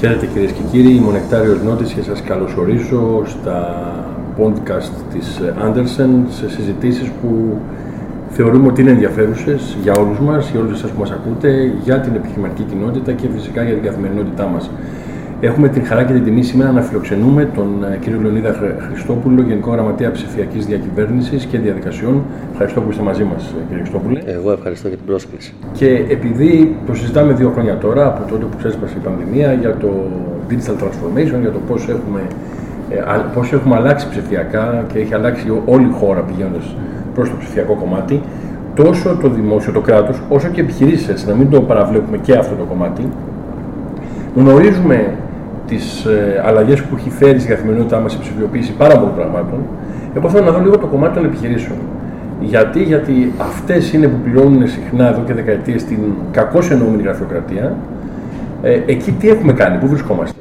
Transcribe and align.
Χαίρετε 0.00 0.26
κυρίες 0.26 0.52
και 0.52 0.62
κύριοι, 0.70 0.94
είμαι 0.94 1.08
ο 1.08 1.10
Νεκτάριος 1.10 1.62
Νότης 1.62 1.92
και 1.92 2.02
σας 2.02 2.22
καλωσορίζω 2.22 3.22
στα 3.26 3.58
podcast 4.38 4.92
της 5.12 5.40
Anderson 5.64 6.10
σε 6.28 6.50
συζητήσεις 6.50 7.08
που 7.20 7.56
θεωρούμε 8.30 8.66
ότι 8.66 8.80
είναι 8.80 8.90
ενδιαφέρουσες 8.90 9.76
για 9.82 9.92
όλους 9.92 10.18
μας, 10.18 10.50
για 10.50 10.60
όλους 10.60 10.72
εσάς 10.78 10.90
που 10.90 11.00
μας 11.00 11.10
ακούτε, 11.10 11.72
για 11.84 12.00
την 12.00 12.14
επιχειρηματική 12.14 12.62
κοινότητα 12.62 13.12
και 13.12 13.28
φυσικά 13.34 13.62
για 13.62 13.74
την 13.74 13.82
καθημερινότητά 13.82 14.46
μας. 14.46 14.70
Έχουμε 15.42 15.68
την 15.68 15.84
χαρά 15.84 16.04
και 16.04 16.12
την 16.12 16.24
τιμή 16.24 16.42
σήμερα 16.42 16.70
να 16.72 16.80
φιλοξενούμε 16.80 17.44
τον 17.54 17.84
ε, 17.92 17.96
κύριο 17.96 18.20
Λεωνίδα 18.20 18.54
Χριστόπουλο, 18.88 19.42
Γενικό 19.42 19.70
Γραμματέα 19.70 20.10
Ψηφιακής 20.10 20.66
Διακυβέρνησης 20.66 21.44
και 21.44 21.58
Διαδικασιών. 21.58 22.22
Ευχαριστώ 22.52 22.80
που 22.80 22.90
είστε 22.90 23.02
μαζί 23.02 23.24
μας, 23.24 23.42
ε, 23.48 23.62
κύριε 23.68 23.82
Χριστόπουλε. 23.82 24.20
Εγώ 24.26 24.52
ευχαριστώ 24.52 24.88
για 24.88 24.96
την 24.96 25.06
πρόσκληση. 25.06 25.54
Και 25.72 25.88
επειδή 26.08 26.76
το 26.86 26.94
συζητάμε 26.94 27.32
δύο 27.32 27.50
χρόνια 27.50 27.76
τώρα, 27.78 28.06
από 28.06 28.30
τότε 28.30 28.44
που 28.44 28.56
ξέσπασε 28.56 28.94
η 28.96 29.00
πανδημία, 29.04 29.52
για 29.52 29.76
το 29.76 29.88
digital 30.48 30.82
transformation, 30.82 31.40
για 31.40 31.50
το 31.52 31.58
πώς 31.68 31.88
έχουμε, 31.88 32.20
ε, 32.90 33.00
πώς 33.34 33.52
έχουμε 33.52 33.76
αλλάξει 33.76 34.08
ψηφιακά 34.08 34.84
και 34.92 34.98
έχει 34.98 35.14
αλλάξει 35.14 35.52
όλη 35.64 35.86
η 35.86 35.92
χώρα 35.92 36.20
πηγαίνοντας 36.20 36.76
προς 37.14 37.30
το 37.30 37.36
ψηφιακό 37.38 37.74
κομμάτι, 37.74 38.20
τόσο 38.74 39.18
το 39.22 39.28
δημόσιο, 39.28 39.72
το 39.72 39.80
κράτος, 39.80 40.22
όσο 40.28 40.48
και 40.48 40.60
επιχειρήσεις, 40.60 41.26
να 41.26 41.34
μην 41.34 41.50
το 41.50 41.60
παραβλέπουμε 41.60 42.16
και 42.16 42.32
αυτό 42.36 42.54
το 42.54 42.64
κομμάτι, 42.64 43.02
γνωρίζουμε 44.34 45.14
τις 45.70 46.04
ε, 46.04 46.42
αλλαγές 46.44 46.82
που 46.82 46.96
έχει 46.98 47.10
φέρει 47.10 47.38
στην 47.38 47.50
καθημερινότητά 47.50 47.98
μας 47.98 48.14
η 48.14 48.18
ψηφιοποίηση 48.20 48.72
πάρα 48.72 48.94
πολλών 48.94 49.14
πραγμάτων, 49.14 49.58
εγώ 50.16 50.28
θέλω 50.28 50.44
να 50.44 50.50
δω 50.50 50.60
λίγο 50.60 50.78
το 50.78 50.86
κομμάτι 50.86 51.14
των 51.14 51.24
επιχειρήσεων. 51.24 51.78
Γιατί, 52.40 52.82
γιατί 52.82 53.32
αυτές 53.38 53.92
είναι 53.92 54.06
που 54.06 54.16
πληρώνουν 54.24 54.68
συχνά 54.68 55.08
εδώ 55.08 55.22
και 55.26 55.32
δεκαετίες 55.32 55.84
την 55.84 55.98
κακώ 56.30 56.58
εννοούμενη 56.70 57.02
γραφειοκρατία. 57.02 57.76
Ε, 58.62 58.80
εκεί 58.86 59.12
τι 59.12 59.28
έχουμε 59.28 59.52
κάνει, 59.52 59.78
πού 59.78 59.86
βρισκόμαστε; 59.86 60.38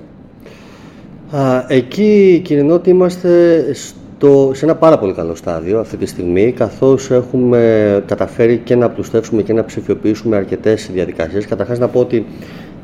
Α, 1.31 1.63
εκεί, 1.67 2.41
κύριε 2.43 2.63
Νότι, 2.63 2.89
είμαστε 2.89 3.29
στο, 3.73 4.51
σε 4.53 4.65
ένα 4.65 4.75
πάρα 4.75 4.99
πολύ 4.99 5.13
καλό 5.13 5.35
στάδιο 5.35 5.79
αυτή 5.79 5.97
τη 5.97 6.05
στιγμή, 6.05 6.51
καθώς 6.51 7.11
έχουμε 7.11 8.03
καταφέρει 8.05 8.57
και 8.57 8.75
να 8.75 8.89
πλουστεύσουμε 8.89 9.41
και 9.41 9.53
να 9.53 9.65
ψηφιοποιήσουμε 9.65 10.35
αρκετές 10.35 10.89
διαδικασίες. 10.93 11.45
Καταρχάς 11.45 11.79
να 11.79 11.87
πω 11.87 11.99
ότι 11.99 12.25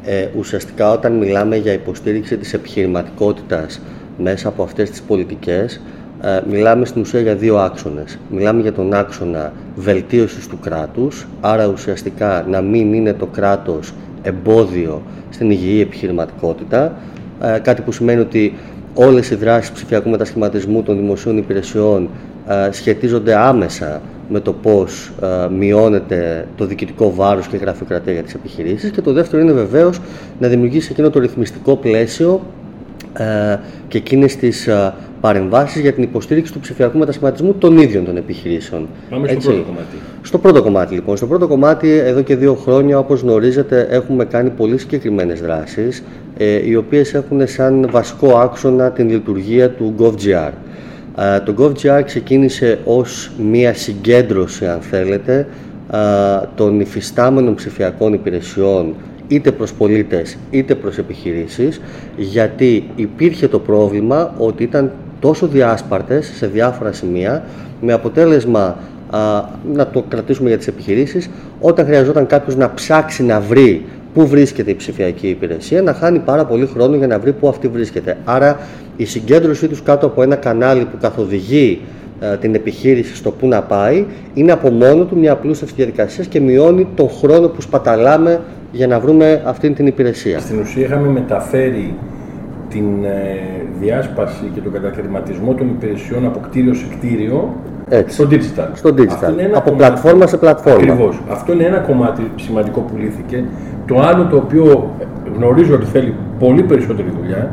ε, 0.05 0.27
ουσιαστικά 0.37 0.91
όταν 0.91 1.13
μιλάμε 1.13 1.55
για 1.55 1.73
υποστήριξη 1.73 2.37
της 2.37 2.53
επιχειρηματικότητας 2.53 3.81
μέσα 4.17 4.47
από 4.47 4.63
αυτές 4.63 4.89
τις 4.89 5.01
πολιτικές, 5.01 5.81
ε, 6.21 6.39
μιλάμε 6.49 6.85
στην 6.85 7.01
ουσία 7.01 7.19
για 7.19 7.35
δύο 7.35 7.57
άξονες. 7.57 8.17
Μιλάμε 8.29 8.61
για 8.61 8.73
τον 8.73 8.93
άξονα 8.93 9.53
βελτίωσης 9.75 10.47
του 10.47 10.59
κράτους, 10.59 11.27
άρα 11.41 11.67
ουσιαστικά 11.67 12.45
να 12.49 12.61
μην 12.61 12.93
είναι 12.93 13.13
το 13.13 13.25
κράτος 13.25 13.93
εμπόδιο 14.21 15.01
στην 15.29 15.51
υγιή 15.51 15.79
επιχειρηματικότητα, 15.81 16.95
ε, 17.41 17.59
κάτι 17.59 17.81
που 17.81 17.91
σημαίνει 17.91 18.19
ότι 18.19 18.53
όλες 18.93 19.29
οι 19.29 19.35
δράσεις 19.35 19.71
ψηφιακού 19.71 20.09
μετασχηματισμού 20.09 20.83
των 20.83 20.97
δημοσίων 20.97 21.37
υπηρεσιών 21.37 22.09
ε, 22.47 22.71
σχετίζονται 22.71 23.35
άμεσα 23.35 24.01
με 24.29 24.39
το 24.39 24.53
πώς 24.53 25.11
ε, 25.21 25.47
μειώνεται 25.49 26.47
το 26.57 26.65
διοικητικό 26.65 27.13
βάρος 27.13 27.47
και 27.47 27.55
η 27.55 27.59
γραφειοκρατία 27.59 28.13
για 28.13 28.23
τις 28.23 28.33
επιχειρήσεις 28.33 28.91
και 28.91 29.01
το 29.01 29.13
δεύτερο 29.13 29.41
είναι 29.41 29.51
βεβαίως 29.51 29.99
να 30.39 30.47
δημιουργήσει 30.47 30.89
εκείνο 30.91 31.09
το 31.09 31.19
ρυθμιστικό 31.19 31.75
πλαίσιο 31.75 32.41
ε, 33.17 33.57
και 33.87 33.97
εκείνες 33.97 34.35
τις 34.35 34.67
ε, 34.67 34.93
παρεμβάσεις 35.21 35.81
για 35.81 35.93
την 35.93 36.03
υποστήριξη 36.03 36.53
του 36.53 36.59
ψηφιακού 36.59 36.97
μετασχηματισμού 36.97 37.53
των 37.53 37.77
ίδιων 37.77 38.05
των 38.05 38.17
επιχειρήσεων. 38.17 38.87
Πάμε 39.09 39.27
στο 39.27 39.39
πρώτο 39.39 39.63
κομμάτι. 39.63 39.95
Στο 40.21 40.37
πρώτο 40.37 40.63
κομμάτι 40.63 40.93
λοιπόν. 40.93 41.17
Στο 41.17 41.27
πρώτο 41.27 41.47
κομμάτι 41.47 41.89
εδώ 41.89 42.21
και 42.21 42.35
δύο 42.35 42.55
χρόνια 42.55 42.97
όπως 42.97 43.21
γνωρίζετε 43.21 43.87
έχουμε 43.89 44.25
κάνει 44.25 44.49
πολύ 44.49 44.77
συγκεκριμένες 44.77 45.41
δράσεις 45.41 46.03
ε, 46.37 46.67
οι 46.67 46.75
οποίες 46.75 47.13
έχουν 47.13 47.47
σαν 47.47 47.87
βασικό 47.91 48.37
άξονα 48.37 48.91
την 48.91 49.09
λειτουργία 49.09 49.69
του 49.69 49.95
GovGR. 49.99 50.51
Το 51.45 51.53
GovGR 51.57 52.01
ξεκίνησε 52.05 52.79
ως 52.85 53.31
μία 53.37 53.73
συγκέντρωση, 53.73 54.67
αν 54.67 54.79
θέλετε, 54.81 55.47
των 56.55 56.79
υφιστάμενων 56.79 57.55
ψηφιακών 57.55 58.13
υπηρεσιών 58.13 58.93
είτε 59.27 59.51
προς 59.51 59.73
πολίτες 59.73 60.37
είτε 60.49 60.75
προς 60.75 60.97
επιχειρήσεις 60.97 61.81
γιατί 62.17 62.89
υπήρχε 62.95 63.47
το 63.47 63.59
πρόβλημα 63.59 64.33
ότι 64.37 64.63
ήταν 64.63 64.91
τόσο 65.19 65.47
διάσπαρτες 65.47 66.31
σε 66.35 66.47
διάφορα 66.47 66.91
σημεία 66.91 67.43
με 67.81 67.93
αποτέλεσμα 67.93 68.77
να 69.73 69.87
το 69.87 70.03
κρατήσουμε 70.07 70.47
για 70.47 70.57
τις 70.57 70.67
επιχειρήσεις 70.67 71.29
όταν 71.59 71.85
χρειαζόταν 71.85 72.25
κάποιος 72.25 72.55
να 72.55 72.73
ψάξει 72.73 73.23
να 73.23 73.39
βρει 73.39 73.85
πού 74.13 74.27
βρίσκεται 74.27 74.71
η 74.71 74.75
ψηφιακή 74.75 75.27
υπηρεσία 75.27 75.81
να 75.81 75.93
χάνει 75.93 76.19
πάρα 76.19 76.45
πολύ 76.45 76.65
χρόνο 76.65 76.95
για 76.95 77.07
να 77.07 77.19
βρει 77.19 77.33
πού 77.33 77.47
αυτή 77.47 77.67
βρίσκεται. 77.67 78.17
Άρα 78.25 78.59
η 78.97 79.05
συγκέντρωσή 79.05 79.67
τους 79.67 79.81
κάτω 79.81 80.05
από 80.05 80.21
ένα 80.21 80.35
κανάλι 80.35 80.85
που 80.85 80.97
καθοδηγεί 81.01 81.81
ε, 82.19 82.37
την 82.37 82.55
επιχείρηση 82.55 83.15
στο 83.15 83.31
πού 83.31 83.47
να 83.47 83.61
πάει 83.61 84.05
είναι 84.33 84.51
από 84.51 84.69
μόνο 84.69 85.03
του 85.03 85.17
μια 85.17 85.31
απλούστευση 85.31 85.75
διαδικασίας 85.75 86.27
και 86.27 86.39
μειώνει 86.39 86.87
τον 86.95 87.09
χρόνο 87.09 87.47
που 87.47 87.61
σπαταλάμε 87.61 88.41
για 88.71 88.87
να 88.87 88.99
βρούμε 88.99 89.41
αυτή 89.45 89.69
την 89.71 89.87
υπηρεσία. 89.87 90.39
Στην 90.39 90.59
ουσία 90.59 90.85
είχαμε 90.85 91.07
μεταφέρει 91.07 91.93
την 92.69 93.03
ε, 93.03 93.39
διάσπαση 93.79 94.51
και 94.53 94.59
τον 94.59 94.71
κατακαιρματισμό 94.71 95.53
των 95.53 95.67
υπηρεσιών 95.67 96.25
από 96.25 96.39
κτίριο 96.39 96.73
σε 96.73 96.85
κτίριο 96.97 97.53
Έτσι. 97.89 98.15
στο 98.15 98.27
digital. 98.31 98.67
Στο 98.73 98.89
digital. 98.97 99.33
Από 99.53 99.71
πλατφόρμα 99.71 100.27
σε 100.27 100.37
πλατφόρμα. 100.37 100.93
Ακριβώς. 100.93 101.21
Αυτό 101.29 101.53
είναι 101.53 101.63
ένα 101.63 101.77
κομμάτι 101.77 102.31
σημαντικό 102.35 102.79
που 102.79 102.97
λύθηκε. 102.97 103.43
Το 103.87 103.99
άλλο 103.99 104.25
το 104.25 104.35
οποίο 104.35 104.91
γνωρίζω 105.35 105.73
ότι 105.73 105.85
θέλει 105.85 106.13
πολύ 106.39 106.63
περισσότερη 106.63 107.07
δουλειά 107.21 107.51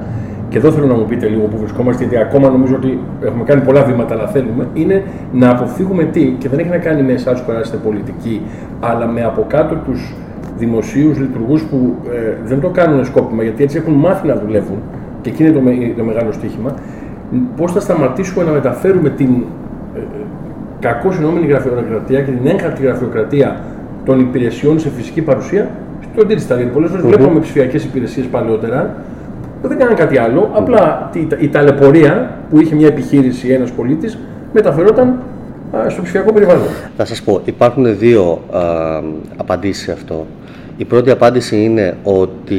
και 0.52 0.58
εδώ 0.58 0.70
θέλω 0.70 0.86
να 0.86 0.94
μου 0.94 1.04
πείτε 1.04 1.26
λίγο 1.26 1.42
που 1.42 1.58
βρισκόμαστε, 1.58 2.04
γιατί 2.04 2.24
ακόμα 2.24 2.48
νομίζω 2.48 2.74
ότι 2.74 2.98
έχουμε 3.20 3.44
κάνει 3.44 3.60
πολλά 3.60 3.82
βήματα, 3.82 4.14
αλλά 4.14 4.26
θέλουμε, 4.26 4.68
είναι 4.74 5.02
να 5.32 5.50
αποφύγουμε 5.50 6.04
τι, 6.04 6.34
και 6.38 6.48
δεν 6.48 6.58
έχει 6.58 6.68
να 6.68 6.78
κάνει 6.78 7.02
με 7.02 7.12
εσάς 7.12 7.42
που 7.42 7.52
είστε 7.62 7.76
πολιτικοί, 7.76 8.42
αλλά 8.80 9.06
με 9.06 9.24
από 9.24 9.44
κάτω 9.48 9.74
τους 9.74 10.14
δημοσίους 10.58 11.18
λειτουργούς 11.18 11.62
που 11.62 11.94
ε, 12.12 12.36
δεν 12.44 12.60
το 12.60 12.68
κάνουν 12.68 13.04
σκόπιμα, 13.04 13.42
γιατί 13.42 13.62
έτσι 13.62 13.76
έχουν 13.76 13.92
μάθει 13.92 14.26
να 14.26 14.36
δουλεύουν, 14.36 14.78
και 15.22 15.30
εκεί 15.30 15.42
είναι 15.42 15.52
το, 15.52 15.60
το 15.96 16.04
μεγάλο 16.04 16.32
στοίχημα. 16.32 16.74
Πώς 17.56 17.72
θα 17.72 17.80
σταματήσουμε 17.80 18.44
να 18.44 18.50
μεταφέρουμε 18.50 19.10
την 19.10 19.30
ε, 19.94 19.98
ε 19.98 20.02
κακώς 20.80 21.16
εννοούμενη 21.16 21.46
γραφειοκρατία 21.46 22.20
και 22.20 22.30
την 22.30 22.46
έγχαρτη 22.46 22.82
γραφειοκρατία 22.82 23.60
των 24.04 24.20
υπηρεσιών 24.20 24.78
σε 24.78 24.88
φυσική 24.88 25.22
παρουσία; 25.22 25.70
Στο 26.12 26.22
digital. 26.22 26.56
Γιατί 26.56 26.70
πολλές 26.72 26.90
φορές 26.90 27.04
mm-hmm. 27.04 27.16
βλέπαμε 27.16 27.40
ψηφιακές 27.40 27.84
υπηρεσίες 27.84 28.26
παλαιότερα 28.26 28.80
που 28.86 29.21
δεν 29.68 29.78
κάνανε 29.78 29.96
κάτι 29.96 30.18
άλλο. 30.18 30.50
Απλά 30.54 31.10
η 31.40 31.48
ταλαιπωρία 31.48 32.30
που 32.50 32.60
είχε 32.60 32.74
μια 32.74 32.86
επιχείρηση 32.86 33.46
ή 33.46 33.52
ένας 33.52 33.70
πολίτης 33.70 34.18
μεταφερόταν 34.52 35.18
στο 35.88 36.02
ψηφιακό 36.02 36.32
περιβάλλον. 36.32 36.66
Θα 36.96 37.04
σας 37.04 37.22
πω, 37.22 37.40
υπάρχουν 37.44 37.98
δύο 37.98 38.42
απαντήσεις 39.36 39.82
σε 39.82 39.92
αυτό. 39.92 40.26
Η 40.76 40.84
πρώτη 40.84 41.10
απάντηση 41.10 41.64
είναι 41.64 41.96
ότι 42.02 42.54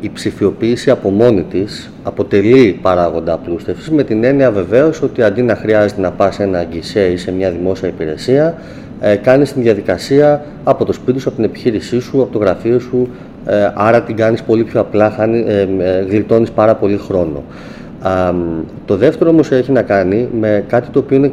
η 0.00 0.10
ψηφιοποίηση 0.12 0.90
από 0.90 1.10
μόνη 1.10 1.42
της 1.42 1.90
αποτελεί 2.02 2.78
παράγοντα 2.82 3.32
απλούστευσης 3.32 3.90
με 3.90 4.04
την 4.04 4.24
έννοια 4.24 4.50
βεβαίως 4.50 5.02
ότι 5.02 5.22
αντί 5.22 5.42
να 5.42 5.56
χρειάζεται 5.56 6.00
να 6.00 6.10
πας 6.10 6.34
σε 6.34 6.42
ένα 6.42 6.64
γκισέ 6.64 7.06
ή 7.06 7.16
σε 7.16 7.32
μια 7.32 7.50
δημόσια 7.50 7.88
υπηρεσία, 7.88 8.54
ε, 9.00 9.16
κάνεις 9.16 9.52
την 9.52 9.62
διαδικασία 9.62 10.44
από 10.64 10.84
το 10.84 10.92
σπίτι 10.92 11.18
σου, 11.18 11.28
από 11.28 11.36
την 11.36 11.46
επιχείρησή 11.46 12.00
σου, 12.00 12.22
από 12.22 12.32
το 12.32 12.38
γραφείο 12.38 12.78
σου, 12.78 13.08
ε, 13.46 13.70
άρα 13.74 14.02
την 14.02 14.16
κάνεις 14.16 14.42
πολύ 14.42 14.64
πιο 14.64 14.80
απλά, 14.80 15.10
χάνει, 15.10 15.44
ε, 15.46 15.68
ε, 15.78 16.02
γλιτώνεις 16.08 16.50
πάρα 16.50 16.74
πολύ 16.74 16.96
χρόνο. 16.96 17.42
το 18.84 18.96
δεύτερο 18.96 19.30
όμως 19.30 19.50
έχει 19.50 19.72
να 19.72 19.82
κάνει 19.82 20.28
με 20.40 20.64
κάτι 20.68 20.88
το 20.90 20.98
οποίο 20.98 21.16
είναι 21.16 21.32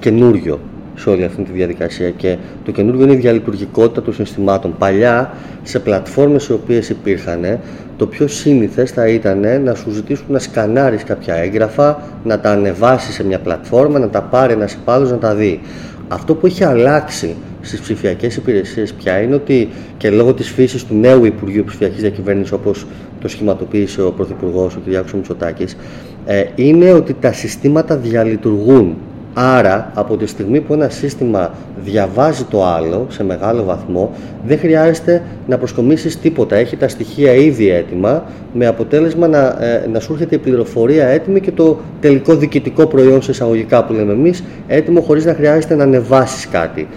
καινούριο 0.00 0.58
σε 0.94 1.10
όλη 1.10 1.24
αυτή 1.24 1.42
τη 1.42 1.52
διαδικασία 1.52 2.10
και 2.10 2.36
το 2.64 2.70
καινούργιο 2.70 3.04
είναι 3.04 3.12
η 3.12 3.16
διαλειτουργικότητα 3.16 4.02
των 4.02 4.14
συστημάτων. 4.14 4.74
Παλιά, 4.78 5.30
σε 5.62 5.78
πλατφόρμες 5.78 6.46
οι 6.48 6.52
οποίες 6.52 6.88
υπήρχαν, 6.88 7.58
το 7.96 8.06
πιο 8.06 8.26
σύνηθες 8.26 8.90
θα 8.90 9.08
ήταν 9.08 9.62
να 9.64 9.74
σου 9.74 9.90
ζητήσουν 9.90 10.26
να 10.28 10.38
σκανάρεις 10.38 11.04
κάποια 11.04 11.34
έγγραφα, 11.34 12.02
να 12.24 12.40
τα 12.40 12.50
ανεβάσεις 12.50 13.14
σε 13.14 13.24
μια 13.24 13.38
πλατφόρμα, 13.38 13.98
να 13.98 14.08
τα 14.08 14.22
πάρει 14.22 14.52
ένας 14.52 14.72
υπάλληλος 14.72 15.10
να 15.10 15.18
τα 15.18 15.34
δει. 15.34 15.60
Αυτό 16.08 16.34
που 16.34 16.46
έχει 16.46 16.64
αλλάξει 16.64 17.36
στις 17.60 17.80
ψηφιακές 17.80 18.36
υπηρεσίες 18.36 18.92
πια 18.92 19.20
είναι 19.20 19.34
ότι 19.34 19.68
και 19.96 20.10
λόγω 20.10 20.34
της 20.34 20.48
φύσης 20.50 20.84
του 20.84 20.94
νέου 20.94 21.24
Υπουργείου 21.24 21.64
Ψηφιακής 21.64 22.00
Διακυβέρνησης, 22.00 22.52
όπως 22.52 22.86
το 23.20 23.28
σχηματοποίησε 23.28 24.02
ο 24.02 24.12
Πρωθυπουργός, 24.12 24.76
ο 24.76 24.80
κ. 24.86 25.10
Μητσοτάκης, 25.12 25.76
ε, 26.26 26.44
είναι 26.54 26.92
ότι 26.92 27.14
τα 27.20 27.32
συστήματα 27.32 27.96
διαλειτουργούν 27.96 28.96
Άρα, 29.40 29.90
από 29.94 30.16
τη 30.16 30.26
στιγμή 30.26 30.60
που 30.60 30.72
ένα 30.72 30.88
σύστημα 30.88 31.54
διαβάζει 31.84 32.44
το 32.44 32.64
άλλο 32.64 33.06
σε 33.08 33.24
μεγάλο 33.24 33.64
βαθμό, 33.64 34.12
δεν 34.46 34.58
χρειάζεται 34.58 35.22
να 35.46 35.58
προσκομίσεις 35.58 36.20
τίποτα. 36.20 36.56
Έχει 36.56 36.76
τα 36.76 36.88
στοιχεία 36.88 37.34
ήδη 37.34 37.70
έτοιμα, 37.70 38.24
με 38.52 38.66
αποτέλεσμα 38.66 39.28
να, 39.28 39.64
ε, 39.64 39.88
να 39.92 40.00
σου 40.00 40.12
έρχεται 40.12 40.34
η 40.34 40.38
πληροφορία 40.38 41.06
έτοιμη 41.06 41.40
και 41.40 41.52
το 41.52 41.78
τελικό 42.00 42.34
διοικητικό 42.34 42.86
προϊόν 42.86 43.22
σε 43.22 43.30
εισαγωγικά 43.30 43.84
που 43.84 43.92
λέμε 43.92 44.12
εμείς, 44.12 44.44
έτοιμο 44.66 45.00
χωρίς 45.00 45.24
να 45.24 45.34
χρειάζεται 45.34 45.74
να 45.74 45.82
ανεβάσεις 45.82 46.48
κάτι. 46.48 46.88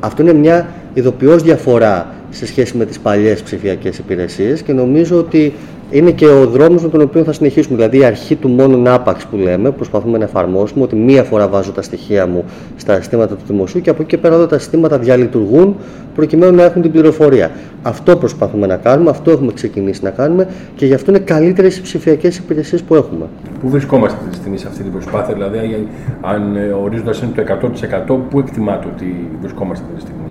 Αυτό 0.00 0.22
είναι 0.22 0.32
μια 0.32 0.68
ειδοποιώς 0.94 1.42
διαφορά 1.42 2.14
σε 2.30 2.46
σχέση 2.46 2.76
με 2.76 2.84
τις 2.84 2.98
παλιές 2.98 3.42
ψηφιακές 3.42 3.98
υπηρεσίες 3.98 4.62
και 4.62 4.72
νομίζω 4.72 5.18
ότι 5.18 5.52
είναι 5.90 6.10
και 6.10 6.26
ο 6.26 6.46
δρόμος 6.46 6.82
με 6.82 6.88
τον 6.88 7.00
οποίο 7.00 7.24
θα 7.24 7.32
συνεχίσουμε. 7.32 7.76
Δηλαδή 7.76 7.98
η 7.98 8.04
αρχή 8.04 8.36
του 8.36 8.48
μόνο 8.48 8.94
άπαξ 8.94 9.26
που 9.26 9.36
λέμε, 9.36 9.70
προσπαθούμε 9.70 10.18
να 10.18 10.24
εφαρμόσουμε, 10.24 10.82
ότι 10.82 10.96
μία 10.96 11.22
φορά 11.24 11.48
βάζω 11.48 11.72
τα 11.72 11.82
στοιχεία 11.82 12.26
μου 12.26 12.44
στα 12.76 12.96
συστήματα 12.96 13.34
του 13.34 13.42
δημοσίου 13.46 13.80
και 13.80 13.90
από 13.90 14.02
εκεί 14.02 14.10
και 14.10 14.18
πέρα 14.18 14.36
όλα 14.36 14.46
τα 14.46 14.58
συστήματα 14.58 14.98
διαλειτουργούν 14.98 15.76
προκειμένου 16.14 16.54
να 16.56 16.62
έχουν 16.62 16.82
την 16.82 16.90
πληροφορία. 16.90 17.50
Αυτό 17.82 18.16
προσπαθούμε 18.16 18.66
να 18.66 18.76
κάνουμε, 18.76 19.10
αυτό 19.10 19.30
έχουμε 19.30 19.52
ξεκινήσει 19.52 20.04
να 20.04 20.10
κάνουμε 20.10 20.48
και 20.76 20.86
γι' 20.86 20.94
αυτό 20.94 21.10
είναι 21.10 21.20
καλύτερες 21.20 21.76
οι 21.76 21.82
ψηφιακές 21.82 22.36
υπηρεσίες 22.36 22.82
που 22.82 22.94
έχουμε. 22.94 23.26
Πού 23.60 23.68
βρισκόμαστε 23.68 24.18
αυτή 24.18 24.30
τη 24.30 24.36
στιγμή 24.36 24.58
σε 24.58 24.66
αυτή 24.66 24.82
την 24.82 24.92
προσπάθεια, 24.92 25.34
δηλαδή 25.34 25.88
αν 26.20 26.56
ε, 26.56 26.72
ορίζοντας 26.84 27.22
είναι 27.22 27.32
το 27.34 27.70
100%, 28.14 28.18
πού 28.30 28.38
εκτιμάτε 28.38 28.86
ότι 28.94 29.28
βρισκόμαστε 29.40 29.84
αυτή 29.84 29.96
τη 29.96 30.00
στιγμή; 30.00 30.30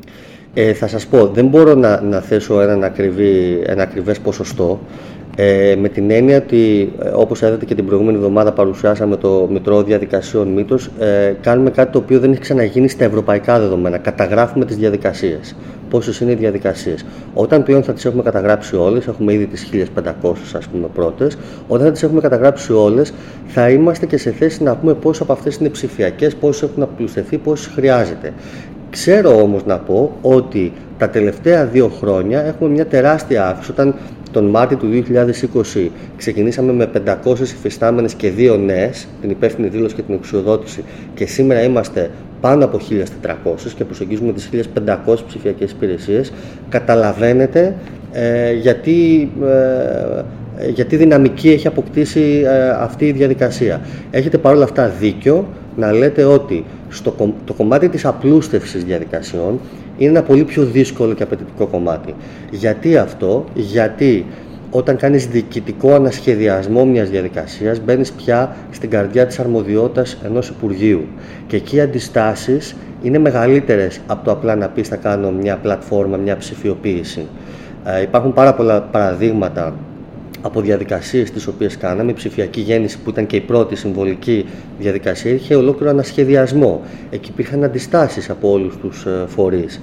Ε, 0.53 0.73
θα 0.73 0.87
σας 0.87 1.05
πω, 1.07 1.27
δεν 1.27 1.45
μπορώ 1.45 1.75
να, 1.75 2.01
να 2.01 2.19
θέσω 2.19 2.61
ένα, 2.61 2.85
ακριβή, 2.85 3.61
ένα 3.65 3.83
ακριβές 3.83 4.19
ποσοστό. 4.19 4.79
Ε, 5.35 5.75
με 5.79 5.89
την 5.89 6.11
έννοια 6.11 6.37
ότι, 6.37 6.93
ε, 7.03 7.09
όπως 7.09 7.41
είδατε 7.41 7.65
και 7.65 7.75
την 7.75 7.85
προηγούμενη 7.85 8.17
εβδομάδα 8.17 8.51
παρουσιάσαμε 8.53 9.15
το 9.15 9.47
Μητρό 9.51 9.83
Διαδικασιών 9.83 10.47
Μήτος, 10.47 10.89
ε, 10.99 11.33
κάνουμε 11.41 11.69
κάτι 11.69 11.91
το 11.91 11.97
οποίο 11.97 12.19
δεν 12.19 12.31
έχει 12.31 12.39
ξαναγίνει 12.39 12.87
στα 12.87 13.03
ευρωπαϊκά 13.03 13.59
δεδομένα. 13.59 13.97
Καταγράφουμε 13.97 14.65
τις 14.65 14.75
διαδικασίες. 14.75 15.55
Πόσες 15.89 16.19
είναι 16.19 16.31
οι 16.31 16.35
διαδικασίες. 16.35 17.05
Όταν 17.33 17.63
πλέον 17.63 17.83
θα 17.83 17.93
τις 17.93 18.05
έχουμε 18.05 18.23
καταγράψει 18.23 18.75
όλες, 18.75 19.07
έχουμε 19.07 19.33
ήδη 19.33 19.45
τις 19.45 19.63
1500 19.63 20.55
ας 20.55 20.67
πούμε 20.67 20.87
πρώτες, 20.93 21.37
όταν 21.67 21.85
θα 21.85 21.91
τις 21.91 22.03
έχουμε 22.03 22.21
καταγράψει 22.21 22.73
όλες, 22.73 23.13
θα 23.47 23.69
είμαστε 23.69 24.05
και 24.05 24.17
σε 24.17 24.31
θέση 24.31 24.63
να 24.63 24.75
πούμε 24.75 24.93
πόσες 24.93 25.21
από 25.21 25.33
αυτές 25.33 25.55
είναι 25.55 25.69
ψηφιακές, 25.69 26.35
πόσες 26.35 26.69
έχουν 26.69 26.83
απλουστευτεί, 26.83 27.37
πόσες 27.37 27.71
χρειάζεται. 27.73 28.33
Ξέρω 28.89 29.41
όμως 29.41 29.65
να 29.65 29.77
πω 29.77 30.11
ότι 30.21 30.71
τα 30.97 31.09
τελευταία 31.09 31.65
δύο 31.65 31.87
χρόνια 31.99 32.45
έχουμε 32.45 32.69
μια 32.69 32.85
τεράστια 32.85 33.47
αύξηση. 33.47 33.71
Όταν 33.71 33.95
τον 34.31 34.45
Μάρτιο 34.45 34.77
του 34.77 35.03
2020 35.75 35.89
ξεκινήσαμε 36.17 36.73
με 36.73 36.89
500 37.25 37.39
υφιστάμενες 37.39 38.13
και 38.13 38.29
δύο 38.29 38.57
νέες, 38.57 39.07
την 39.21 39.29
υπεύθυνη 39.29 39.67
δήλωση 39.67 39.95
και 39.95 40.01
την 40.01 40.13
εξουδότηση 40.13 40.83
και 41.13 41.25
σήμερα 41.25 41.63
είμαστε 41.63 42.11
πάνω 42.41 42.65
από 42.65 42.79
1.400 43.23 43.55
και 43.75 43.85
προσεγγίζουμε 43.85 44.33
τις 44.33 44.49
1.500 44.75 45.15
ψηφιακές 45.27 45.71
υπηρεσίες, 45.71 46.33
καταλαβαίνετε 46.69 47.75
ε, 48.11 48.53
γιατί, 48.53 49.31
ε, 50.57 50.69
γιατί 50.69 50.95
δυναμική 50.95 51.49
έχει 51.49 51.67
αποκτήσει 51.67 52.43
ε, 52.45 52.69
αυτή 52.69 53.05
η 53.05 53.11
διαδικασία. 53.11 53.81
Έχετε 54.11 54.37
παρόλα 54.37 54.63
αυτά 54.63 54.87
δίκιο 54.87 55.47
να 55.75 55.91
λέτε 55.91 56.23
ότι 56.23 56.65
στο, 56.89 57.33
το 57.45 57.53
κομμάτι 57.53 57.89
της 57.89 58.05
απλούστευσης 58.05 58.83
διαδικασιών 58.83 59.59
είναι 59.97 60.09
ένα 60.09 60.23
πολύ 60.23 60.43
πιο 60.43 60.63
δύσκολο 60.63 61.13
και 61.13 61.23
απαιτητικό 61.23 61.65
κομμάτι. 61.65 62.15
Γιατί 62.51 62.97
αυτό, 62.97 63.45
γιατί 63.53 64.25
όταν 64.71 64.97
κάνεις 64.97 65.27
διοικητικό 65.27 65.93
ανασχεδιασμό 65.93 66.85
μιας 66.85 67.09
διαδικασίας 67.09 67.79
μπαίνεις 67.79 68.11
πια 68.11 68.55
στην 68.71 68.89
καρδιά 68.89 69.25
της 69.25 69.39
αρμοδιότητας 69.39 70.17
ενός 70.25 70.49
Υπουργείου 70.49 71.07
και 71.47 71.55
εκεί 71.55 71.75
οι 71.75 71.81
αντιστάσεις 71.81 72.75
είναι 73.01 73.17
μεγαλύτερες 73.17 73.99
από 74.07 74.23
το 74.25 74.31
απλά 74.31 74.55
να 74.55 74.67
πεις 74.67 74.87
θα 74.87 74.95
κάνω 74.95 75.31
μια 75.31 75.57
πλατφόρμα, 75.57 76.17
μια 76.17 76.37
ψηφιοποίηση. 76.37 77.27
Ε, 77.85 78.01
υπάρχουν 78.01 78.33
πάρα 78.33 78.53
πολλά 78.53 78.81
παραδείγματα 78.81 79.73
από 80.47 80.61
διαδικασίες 80.61 81.31
τις 81.31 81.47
οποίες 81.47 81.77
κάναμε. 81.77 82.11
Η 82.11 82.13
ψηφιακή 82.13 82.61
γέννηση, 82.61 82.97
που 82.99 83.09
ήταν 83.09 83.25
και 83.25 83.35
η 83.35 83.41
πρώτη 83.41 83.75
συμβολική 83.75 84.45
διαδικασία, 84.79 85.31
είχε 85.31 85.55
ολόκληρο 85.55 85.89
ανασχεδιασμό. 85.91 86.81
Εκεί 87.09 87.29
υπήρχαν 87.29 87.63
αντιστάσεις 87.63 88.29
από 88.29 88.51
όλους 88.51 88.77
τους 88.77 89.05
ε, 89.05 89.25
φορείς. 89.27 89.81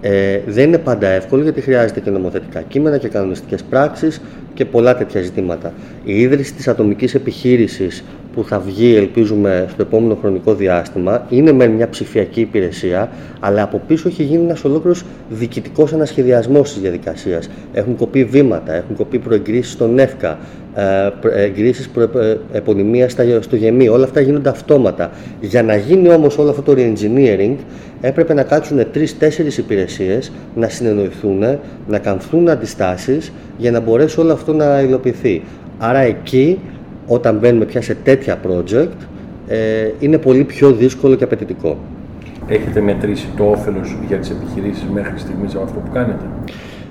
Ε, 0.00 0.40
δεν 0.46 0.68
είναι 0.68 0.78
πάντα 0.78 1.08
εύκολο 1.08 1.42
γιατί 1.42 1.60
χρειάζεται 1.60 2.00
και 2.00 2.10
νομοθετικά 2.10 2.62
κείμενα 2.62 2.98
και 2.98 3.08
κανονιστικές 3.08 3.62
πράξεις 3.62 4.20
και 4.54 4.64
πολλά 4.64 4.96
τέτοια 4.96 5.22
ζητήματα. 5.22 5.72
Η 6.04 6.20
ίδρυση 6.20 6.54
της 6.54 6.68
ατομικής 6.68 7.14
επιχείρησης 7.14 8.04
που 8.36 8.44
θα 8.44 8.58
βγει, 8.58 8.94
ελπίζουμε, 8.96 9.66
στο 9.70 9.82
επόμενο 9.82 10.14
χρονικό 10.20 10.54
διάστημα, 10.54 11.26
είναι 11.28 11.52
με 11.52 11.66
μια 11.66 11.88
ψηφιακή 11.88 12.40
υπηρεσία, 12.40 13.10
αλλά 13.40 13.62
από 13.62 13.80
πίσω 13.86 14.08
έχει 14.08 14.22
γίνει 14.22 14.44
ένας 14.44 14.64
ολόκληρος 14.64 15.04
διοικητικός 15.28 15.92
ανασχεδιασμός 15.92 16.72
της 16.72 16.82
διαδικασίας. 16.82 17.48
Έχουν 17.72 17.96
κοπεί 17.96 18.24
βήματα, 18.24 18.72
έχουν 18.72 18.96
κοπεί 18.96 19.18
προεγκρίσεις 19.18 19.72
στον 19.72 19.98
ΕΦΚΑ, 19.98 20.38
ε, 20.74 21.10
εγκρίσεις 21.44 21.90
επωνυμίας 22.52 23.16
στο 23.40 23.56
ΓΕΜΗ. 23.56 23.88
Όλα 23.88 24.04
αυτά 24.04 24.20
γίνονται 24.20 24.48
αυτόματα. 24.48 25.10
Για 25.40 25.62
να 25.62 25.76
γίνει 25.76 26.08
όμως 26.08 26.38
όλο 26.38 26.50
αυτό 26.50 26.62
το 26.62 26.74
re-engineering, 26.76 27.56
έπρεπε 28.00 28.34
να 28.34 28.42
κάτσουν 28.42 28.86
τρει-τέσσερι 28.92 29.48
υπηρεσίες 29.58 30.32
να 30.54 30.68
συνεννοηθούν, 30.68 31.44
να 31.88 31.98
καμφθούν 31.98 32.48
αντιστάσεις 32.48 33.32
για 33.58 33.70
να 33.70 33.80
μπορέσει 33.80 34.20
όλο 34.20 34.32
αυτό 34.32 34.52
να 34.52 34.80
υλοποιηθεί. 34.80 35.42
Άρα 35.78 35.98
εκεί 35.98 36.58
όταν 37.06 37.38
μπαίνουμε 37.38 37.64
πια 37.64 37.82
σε 37.82 37.96
τέτοια 38.02 38.40
project 38.46 39.06
ε, 39.48 39.90
είναι 39.98 40.18
πολύ 40.18 40.44
πιο 40.44 40.72
δύσκολο 40.72 41.14
και 41.14 41.24
απαιτητικό. 41.24 41.78
Έχετε 42.48 42.80
μετρήσει 42.80 43.28
το 43.36 43.44
όφελος 43.44 43.96
για 44.08 44.16
τις 44.16 44.30
επιχειρήσεις 44.30 44.86
μέχρι 44.92 45.18
στιγμής 45.18 45.54
από 45.54 45.64
αυτό 45.64 45.78
που 45.78 45.90
κάνετε; 45.92 46.24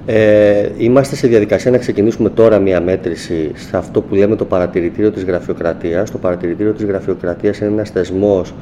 Ε, 0.06 0.69
είμαστε 0.77 1.15
σε 1.15 1.27
διαδικασία 1.27 1.71
να 1.71 1.77
ξεκινήσουμε 1.77 2.29
τώρα 2.29 2.59
μία 2.59 2.81
μέτρηση 2.81 3.51
σε 3.56 3.77
αυτό 3.77 4.01
που 4.01 4.15
λέμε 4.15 4.35
το 4.35 4.45
παρατηρητήριο 4.45 5.12
της 5.12 5.23
γραφειοκρατίας. 5.23 6.12
Το 6.12 6.17
παρατηρητήριο 6.17 6.73
της 6.73 6.85
γραφειοκρατίας 6.85 7.59
είναι 7.59 7.69
ένας 7.69 7.89
θεσμός 7.89 8.53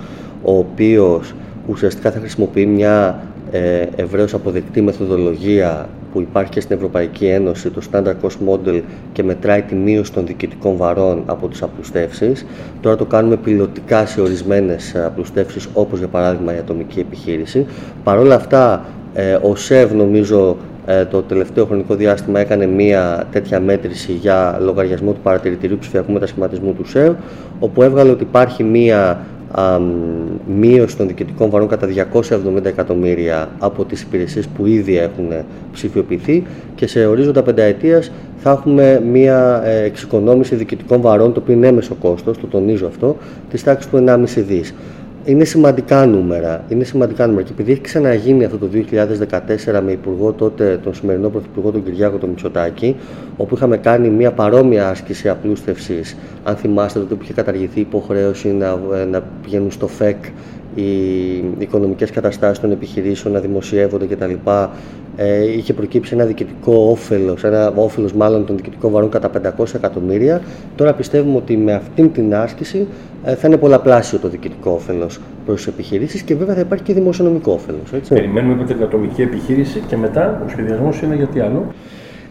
ο 0.43 0.57
οποίος 0.57 1.33
ουσιαστικά 1.67 2.11
θα 2.11 2.19
χρησιμοποιεί 2.19 2.65
μια 2.65 3.23
ε, 3.51 3.85
ευρέως 3.95 4.33
αποδεκτή 4.33 4.81
μεθοδολογία 4.81 5.89
που 6.13 6.21
υπάρχει 6.21 6.51
και 6.51 6.59
στην 6.59 6.75
Ευρωπαϊκή 6.75 7.25
Ένωση, 7.25 7.69
το 7.69 7.81
Standard 7.91 8.15
Cost 8.21 8.49
Model 8.49 8.81
και 9.13 9.23
μετράει 9.23 9.61
τη 9.61 9.75
μείωση 9.75 10.13
των 10.13 10.25
διοικητικών 10.25 10.77
βαρών 10.77 11.23
από 11.25 11.47
τις 11.47 11.61
απλουστεύσεις. 11.61 12.45
Τώρα 12.81 12.95
το 12.95 13.05
κάνουμε 13.05 13.35
πιλωτικά 13.35 14.05
σε 14.05 14.21
ορισμένες 14.21 14.95
απλουστεύσεις 14.95 15.67
όπως 15.73 15.99
για 15.99 16.07
παράδειγμα 16.07 16.55
η 16.55 16.57
ατομική 16.57 16.99
επιχείρηση. 16.99 17.65
Παρ' 18.03 18.17
όλα 18.17 18.35
αυτά 18.35 18.85
ε, 19.13 19.37
ο 19.41 19.55
ΣΕΒ 19.55 19.93
νομίζω 19.93 20.57
ε, 20.85 21.05
το 21.05 21.21
τελευταίο 21.21 21.65
χρονικό 21.65 21.95
διάστημα 21.95 22.39
έκανε 22.39 22.65
μία 22.65 23.27
τέτοια 23.31 23.59
μέτρηση 23.59 24.11
για 24.11 24.57
λογαριασμό 24.61 25.11
του 25.11 25.19
παρατηρητηρίου 25.23 25.77
ψηφιακού 25.77 26.11
μετασχηματισμού 26.11 26.73
του 26.73 26.85
ΣΕΒ 26.87 27.13
όπου 27.59 27.83
έβγαλε 27.83 28.11
ότι 28.11 28.23
υπάρχει 28.23 28.63
μία 28.63 29.25
μείωση 30.47 30.97
των 30.97 31.07
διοικητικών 31.07 31.49
βαρών 31.49 31.67
κατά 31.67 31.87
270 32.11 32.65
εκατομμύρια 32.65 33.49
από 33.59 33.85
τις 33.85 34.01
υπηρεσίες 34.01 34.47
που 34.47 34.65
ήδη 34.65 34.97
έχουν 34.97 35.27
ψηφιοποιηθεί 35.73 36.43
και 36.75 36.87
σε 36.87 37.05
ορίζοντα 37.05 37.43
πενταετίας 37.43 38.11
θα 38.37 38.51
έχουμε 38.51 39.01
μια 39.11 39.61
ε, 39.65 39.83
εξοικονόμηση 39.83 40.55
διοικητικών 40.55 41.01
βαρών, 41.01 41.33
το 41.33 41.39
οποίο 41.39 41.53
είναι 41.53 41.67
έμεσο 41.67 41.95
κόστος, 41.95 42.37
το 42.37 42.47
τονίζω 42.47 42.87
αυτό, 42.87 43.17
της 43.49 43.63
τάξης 43.63 43.91
του 43.91 44.03
1,5 44.07 44.43
δις 44.47 44.73
είναι 45.25 45.43
σημαντικά 45.43 46.05
νούμερα. 46.05 46.63
Είναι 46.69 46.83
σημαντικά 46.83 47.27
νούμερα. 47.27 47.45
Και 47.45 47.51
επειδή 47.53 47.71
έχει 47.71 47.81
ξαναγίνει 47.81 48.45
αυτό 48.45 48.57
το 48.57 48.69
2014 48.73 49.81
με 49.85 49.91
υπουργό 49.91 50.31
τότε, 50.31 50.79
τον 50.83 50.93
σημερινό 50.93 51.29
πρωθυπουργό, 51.29 51.71
τον 51.71 51.83
Κυριάκο 51.83 52.17
τον 52.17 52.29
Μητσοτάκη, 52.29 52.95
όπου 53.37 53.55
είχαμε 53.55 53.77
κάνει 53.77 54.09
μια 54.09 54.31
παρόμοια 54.31 54.89
άσκηση 54.89 55.29
απλούστευσης. 55.29 56.17
Αν 56.43 56.55
θυμάστε, 56.55 56.99
τότε 56.99 57.15
που 57.15 57.23
είχε 57.23 57.33
καταργηθεί 57.33 57.79
η 57.79 57.81
υποχρέωση 57.81 58.47
να, 58.47 58.79
να 59.11 59.21
πηγαίνουν 59.43 59.71
στο 59.71 59.87
ΦΕΚ 59.87 60.23
οι 60.75 60.83
οικονομικές 61.57 62.11
καταστάσεις 62.11 62.59
των 62.59 62.71
επιχειρήσεων 62.71 63.33
να 63.33 63.39
δημοσιεύονται 63.39 64.05
κτλ. 64.05 64.33
Ε, 65.15 65.51
είχε 65.51 65.73
προκύψει 65.73 66.13
ένα 66.13 66.25
διοικητικό 66.25 66.73
όφελος, 66.91 67.43
ένα 67.43 67.73
όφελος 67.75 68.13
μάλλον 68.13 68.45
των 68.45 68.55
διοικητικών 68.55 68.91
βαρών 68.91 69.09
κατά 69.09 69.29
500 69.57 69.75
εκατομμύρια. 69.75 70.41
Τώρα 70.75 70.93
πιστεύουμε 70.93 71.37
ότι 71.37 71.57
με 71.57 71.73
αυτήν 71.73 72.11
την 72.11 72.35
άσκηση 72.35 72.87
ε, 73.23 73.35
θα 73.35 73.47
είναι 73.47 73.57
πολλαπλάσιο 73.57 74.19
το 74.19 74.27
διοικητικό 74.27 74.71
όφελος 74.71 75.19
προς 75.45 75.55
τις 75.55 75.67
επιχειρήσεις 75.67 76.21
και 76.21 76.35
βέβαια 76.35 76.55
θα 76.55 76.61
υπάρχει 76.61 76.83
και 76.83 76.93
δημοσιονομικό 76.93 77.51
όφελος. 77.51 78.07
Περιμένουμε 78.09 78.63
την 78.63 78.83
ατομική 78.83 79.21
επιχείρηση 79.21 79.79
και 79.87 79.97
μετά 79.97 80.41
ο 80.45 80.49
σχεδιασμός 80.49 81.01
είναι 81.01 81.15
για 81.15 81.27
τι 81.27 81.39
άλλο. 81.39 81.65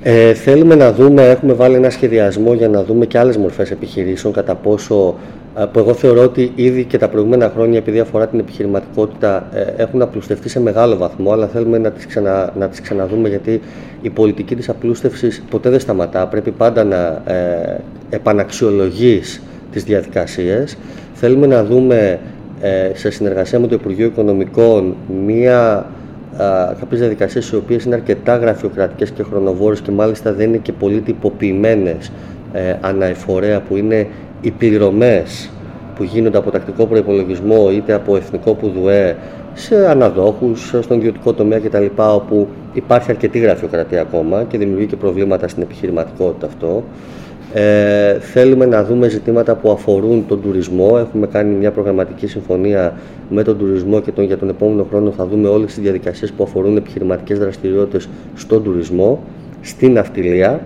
Ε, 0.04 0.34
θέλουμε 0.34 0.74
να 0.74 0.92
δούμε, 0.92 1.28
έχουμε 1.28 1.52
βάλει 1.52 1.74
ένα 1.74 1.90
σχεδιασμό 1.90 2.54
για 2.54 2.68
να 2.68 2.84
δούμε 2.84 3.06
και 3.06 3.18
άλλες 3.18 3.36
μορφές 3.36 3.70
επιχειρήσεων, 3.70 4.32
κατά 4.32 4.54
πόσο, 4.54 5.14
ε, 5.58 5.64
που 5.72 5.78
εγώ 5.78 5.94
θεωρώ 5.94 6.22
ότι 6.22 6.52
ήδη 6.54 6.84
και 6.84 6.98
τα 6.98 7.08
προηγούμενα 7.08 7.52
χρόνια, 7.54 7.78
επειδή 7.78 8.00
αφορά 8.00 8.28
την 8.28 8.38
επιχειρηματικότητα, 8.38 9.46
ε, 9.54 9.82
έχουν 9.82 10.02
απλουστευτεί 10.02 10.48
σε 10.48 10.60
μεγάλο 10.60 10.96
βαθμό, 10.96 11.32
αλλά 11.32 11.46
θέλουμε 11.46 11.78
να 11.78 11.90
τις, 11.90 12.06
ξανα, 12.06 12.52
να 12.58 12.68
τις 12.68 12.80
ξαναδούμε, 12.80 13.28
γιατί 13.28 13.60
η 14.02 14.10
πολιτική 14.10 14.56
της 14.56 14.68
απλούστευσης 14.68 15.42
ποτέ 15.50 15.70
δεν 15.70 15.80
σταματά, 15.80 16.26
πρέπει 16.26 16.50
πάντα 16.50 16.84
να 16.84 17.22
ε, 17.32 17.80
επαναξιολογείς 18.10 19.42
τις 19.72 19.84
διαδικασίες. 19.84 20.76
Θέλουμε 21.14 21.46
να 21.46 21.64
δούμε 21.64 22.18
ε, 22.60 22.90
σε 22.94 23.10
συνεργασία 23.10 23.58
με 23.58 23.66
το 23.66 23.74
Υπουργείο 23.74 24.06
Οικονομικών 24.06 24.94
μία 25.26 25.86
κάποιες 26.80 27.00
διαδικασίες 27.00 27.50
οι 27.50 27.56
οποίες 27.56 27.84
είναι 27.84 27.94
αρκετά 27.94 28.36
γραφειοκρατικές 28.36 29.10
και 29.10 29.22
χρονοβόρες 29.22 29.80
και 29.80 29.90
μάλιστα 29.90 30.32
δεν 30.32 30.48
είναι 30.48 30.56
και 30.56 30.72
πολύ 30.72 31.00
τυποποιημένες 31.00 32.12
ε, 32.52 32.74
αναεφορέα 32.80 33.60
που 33.60 33.76
είναι 33.76 34.06
οι 34.40 34.50
πληρωμές 34.50 35.50
που 35.96 36.02
γίνονται 36.02 36.38
από 36.38 36.50
τακτικό 36.50 36.86
προπολογισμό 36.86 37.70
είτε 37.70 37.92
από 37.92 38.16
εθνικό 38.16 38.54
πουδουέ 38.54 39.16
σε 39.54 39.88
αναδόχους, 39.88 40.74
στον 40.80 40.96
ιδιωτικό 40.98 41.32
τομέα 41.32 41.58
κτλ. 41.58 41.86
όπου 41.96 42.48
υπάρχει 42.72 43.10
αρκετή 43.10 43.38
γραφειοκρατία 43.38 44.00
ακόμα 44.00 44.44
και 44.48 44.58
δημιουργεί 44.58 44.86
και 44.86 44.96
προβλήματα 44.96 45.48
στην 45.48 45.62
επιχειρηματικότητα 45.62 46.46
αυτό. 46.46 46.84
Ε, 47.54 48.18
θέλουμε 48.20 48.66
να 48.66 48.84
δούμε 48.84 49.08
ζητήματα 49.08 49.54
που 49.54 49.70
αφορούν 49.70 50.24
τον 50.28 50.42
τουρισμό. 50.42 50.96
Έχουμε 50.98 51.26
κάνει 51.26 51.54
μια 51.54 51.70
προγραμματική 51.70 52.26
συμφωνία 52.26 52.94
με 53.30 53.42
τον 53.42 53.58
τουρισμό 53.58 54.00
και 54.00 54.12
τον, 54.12 54.24
για 54.24 54.38
τον 54.38 54.48
επόμενο 54.48 54.86
χρόνο 54.90 55.10
θα 55.10 55.26
δούμε 55.26 55.48
όλες 55.48 55.74
τις 55.74 55.82
διαδικασίες 55.82 56.32
που 56.32 56.42
αφορούν 56.42 56.76
επιχειρηματικές 56.76 57.38
δραστηριότητες 57.38 58.08
στον 58.34 58.62
τουρισμό, 58.62 59.22
στην 59.60 59.98
αυτιλία, 59.98 60.60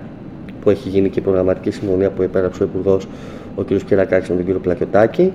που 0.60 0.70
έχει 0.70 0.88
γίνει 0.88 1.08
και 1.08 1.18
η 1.18 1.22
προγραμματική 1.22 1.70
συμφωνία 1.70 2.10
που 2.10 2.22
επέραψε 2.22 2.62
ο 2.62 2.66
Υπουργός 2.66 3.06
ο 3.54 3.62
κ. 3.62 3.66
Κυρακάκης 3.86 4.28
με 4.28 4.36
τον 4.42 4.54
κ. 4.54 4.58
Πλακιωτάκη. 4.58 5.32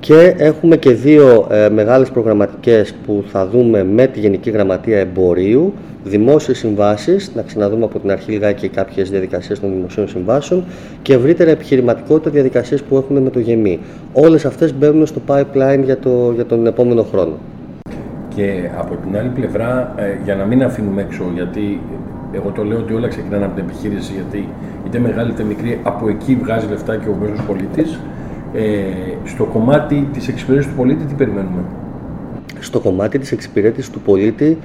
Και 0.00 0.34
έχουμε 0.36 0.76
και 0.76 0.90
δύο 0.90 1.46
ε, 1.50 1.68
μεγάλες 1.68 2.10
προγραμματικές 2.10 2.94
που 3.06 3.24
θα 3.26 3.46
δούμε 3.46 3.84
με 3.84 4.06
τη 4.06 4.20
Γενική 4.20 4.50
Γραμματεία 4.50 4.98
Εμπορίου, 4.98 5.72
δημόσιες 6.08 6.58
συμβάσεις, 6.58 7.32
να 7.34 7.42
ξαναδούμε 7.42 7.84
από 7.84 7.98
την 7.98 8.10
αρχή 8.10 8.30
λιγάκι 8.30 8.68
κάποιες 8.68 9.10
διαδικασίες 9.10 9.60
των 9.60 9.70
δημοσίων 9.72 10.08
συμβάσεων 10.08 10.64
και 11.02 11.14
ευρύτερα 11.14 11.50
επιχειρηματικότητα 11.50 12.30
διαδικασίες 12.30 12.82
που 12.82 12.96
έχουμε 12.96 13.20
με 13.20 13.30
το 13.30 13.38
ΓΕΜΗ. 13.38 13.78
Όλες 14.12 14.44
αυτές 14.44 14.74
μπαίνουν 14.74 15.06
στο 15.06 15.20
pipeline 15.26 15.80
για, 15.84 15.98
το, 15.98 16.32
για 16.34 16.46
τον 16.46 16.66
επόμενο 16.66 17.02
χρόνο. 17.02 17.32
Και 18.34 18.70
από 18.78 18.94
την 18.96 19.16
άλλη 19.16 19.28
πλευρά, 19.28 19.94
ε, 19.96 20.02
για 20.24 20.34
να 20.34 20.44
μην 20.44 20.62
αφήνουμε 20.62 21.02
έξω, 21.02 21.24
γιατί 21.34 21.80
εγώ 22.32 22.50
το 22.50 22.64
λέω 22.64 22.78
ότι 22.78 22.94
όλα 22.94 23.08
ξεκινάνε 23.08 23.44
από 23.44 23.54
την 23.54 23.64
επιχείρηση, 23.64 24.12
γιατί 24.12 24.48
είτε 24.86 24.98
μεγάλη 24.98 25.30
είτε 25.30 25.42
μικρή, 25.42 25.80
από 25.82 26.08
εκεί 26.08 26.38
βγάζει 26.42 26.66
λεφτά 26.70 26.96
και 26.96 27.08
ο 27.08 27.16
μέσος 27.20 27.44
πολίτης, 27.46 27.98
ε, 28.54 28.62
στο 29.24 29.44
κομμάτι 29.44 30.08
της 30.12 30.28
εξυπηρέτησης 30.28 30.70
του 30.70 30.76
πολίτη 30.76 31.04
τι 31.04 31.14
περιμένουμε; 31.14 31.62
Στο 32.60 32.80
κομμάτι 32.80 33.18
της 33.18 33.32
εξυπηρέτησης 33.32 33.90
του 33.90 34.00
πολίτη 34.00 34.58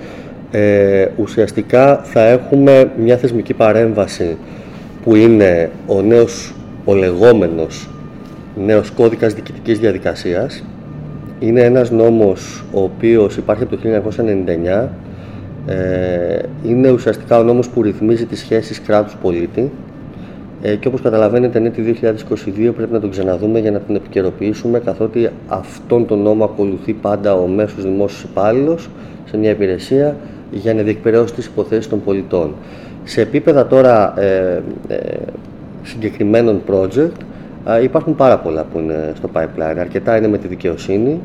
ε, 0.55 1.07
ουσιαστικά 1.17 2.01
θα 2.03 2.21
έχουμε 2.21 2.91
μια 2.97 3.17
θεσμική 3.17 3.53
παρέμβαση 3.53 4.37
που 5.03 5.15
είναι 5.15 5.69
ο 5.87 6.01
νέος, 6.01 6.53
ο 6.85 6.93
λεγόμενος 6.93 7.89
νέος 8.55 8.91
κώδικας 8.91 9.33
διοικητικής 9.33 9.79
διαδικασίας. 9.79 10.63
Είναι 11.39 11.61
ένας 11.61 11.91
νόμος 11.91 12.63
ο 12.73 12.81
οποίος 12.81 13.37
υπάρχει 13.37 13.63
από 13.63 13.75
το 13.75 13.81
1999. 13.81 14.89
Ε, 15.67 16.39
είναι 16.63 16.91
ουσιαστικά 16.91 17.39
ο 17.39 17.43
νόμος 17.43 17.69
που 17.69 17.81
ρυθμίζει 17.81 18.25
τις 18.25 18.39
σχέσεις 18.39 18.81
κράτους-πολίτη 18.81 19.71
ε, 20.61 20.75
και 20.75 20.87
όπως 20.87 21.01
καταλαβαίνετε 21.01 21.59
είναι 21.59 21.69
το 21.69 21.81
2022 21.81 22.71
πρέπει 22.75 22.91
να 22.91 22.99
τον 22.99 23.09
ξαναδούμε 23.09 23.59
για 23.59 23.71
να 23.71 23.79
τον 23.79 23.95
επικαιροποιήσουμε 23.95 24.79
καθότι 24.79 25.29
αυτόν 25.47 26.05
τον 26.05 26.19
νόμο 26.19 26.43
ακολουθεί 26.43 26.93
πάντα 26.93 27.33
ο 27.33 27.47
μέσος 27.47 27.83
δημόσιος 27.83 28.23
υπάλληλος 28.23 28.89
σε 29.25 29.37
μια 29.37 29.49
υπηρεσία 29.49 30.15
για 30.53 30.73
να 30.73 30.81
διεκπαιρεώσει 30.81 31.33
τις 31.33 31.45
υποθέσεις 31.45 31.87
των 31.89 32.03
πολιτών. 32.03 32.53
Σε 33.03 33.21
επίπεδα 33.21 33.67
τώρα 33.67 34.19
ε, 34.19 34.61
ε, 34.87 34.97
συγκεκριμένων 35.83 36.61
project 36.69 37.11
ε, 37.67 37.83
υπάρχουν 37.83 38.15
πάρα 38.15 38.37
πολλά 38.37 38.63
που 38.63 38.79
είναι 38.79 39.13
στο 39.15 39.29
pipeline. 39.33 39.77
Αρκετά 39.79 40.17
είναι 40.17 40.27
με 40.27 40.37
τη 40.37 40.47
δικαιοσύνη, 40.47 41.19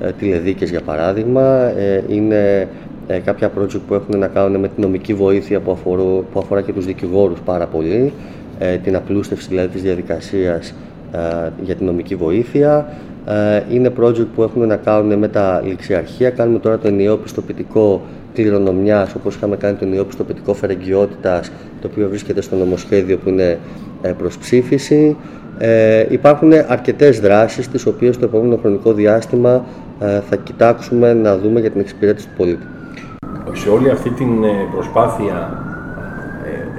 ε, 0.00 0.10
τηλεδίκες 0.18 0.70
για 0.70 0.80
παράδειγμα, 0.80 1.42
ε, 1.78 2.04
είναι 2.08 2.68
ε, 3.06 3.18
κάποια 3.18 3.50
project 3.58 3.80
που 3.86 3.94
έχουν 3.94 4.18
να 4.18 4.26
κάνουν 4.26 4.60
με 4.60 4.68
την 4.68 4.82
νομική 4.82 5.14
βοήθεια 5.14 5.60
που, 5.60 5.70
αφορού, 5.70 6.24
που 6.32 6.38
αφορά 6.38 6.60
και 6.60 6.72
τους 6.72 6.86
δικηγόρους 6.86 7.40
πάρα 7.40 7.66
πολύ, 7.66 8.12
ε, 8.58 8.76
την 8.76 8.96
απλούστευση 8.96 9.48
δηλαδή 9.48 9.68
της 9.68 9.82
διαδικασίας 9.82 10.74
ε, 11.12 11.50
για 11.62 11.74
την 11.74 11.86
νομική 11.86 12.14
βοήθεια. 12.14 12.88
Ε, 13.26 13.62
είναι 13.70 13.92
project 14.00 14.26
που 14.34 14.42
έχουν 14.42 14.66
να 14.66 14.76
κάνουν 14.76 15.18
με 15.18 15.28
τα 15.28 15.62
ληξιαρχεία. 15.66 16.30
Κάνουμε 16.30 16.58
τώρα 16.58 16.78
το 16.78 16.88
ενιαίο 16.88 17.16
πιστοποιητικό 17.16 18.02
κληρονομιάς, 18.34 19.14
όπως 19.14 19.34
είχαμε 19.34 19.56
κάνει 19.56 19.76
το 19.76 19.84
ενιαίο 19.84 20.04
πιστοποιητικό 20.04 20.54
φερεγγιότητας, 20.54 21.50
το 21.80 21.88
οποίο 21.92 22.08
βρίσκεται 22.08 22.40
στο 22.40 22.56
νομοσχέδιο 22.56 23.16
που 23.16 23.28
είναι 23.28 23.58
προς 24.18 24.38
ψήφιση. 24.38 25.16
Ε, 25.58 26.06
υπάρχουν 26.08 26.52
αρκετές 26.68 27.20
δράσεις, 27.20 27.68
τις 27.68 27.86
οποίες 27.86 28.18
το 28.18 28.24
επόμενο 28.24 28.56
χρονικό 28.56 28.92
διάστημα 28.92 29.64
θα 30.28 30.36
κοιτάξουμε 30.36 31.14
να 31.14 31.38
δούμε 31.38 31.60
για 31.60 31.70
την 31.70 31.80
εξυπηρέτηση 31.80 32.26
του 32.26 32.32
πολίτη. 32.36 32.66
Σε 33.52 33.68
όλη 33.68 33.90
αυτή 33.90 34.10
την 34.10 34.28
προσπάθεια 34.74 35.58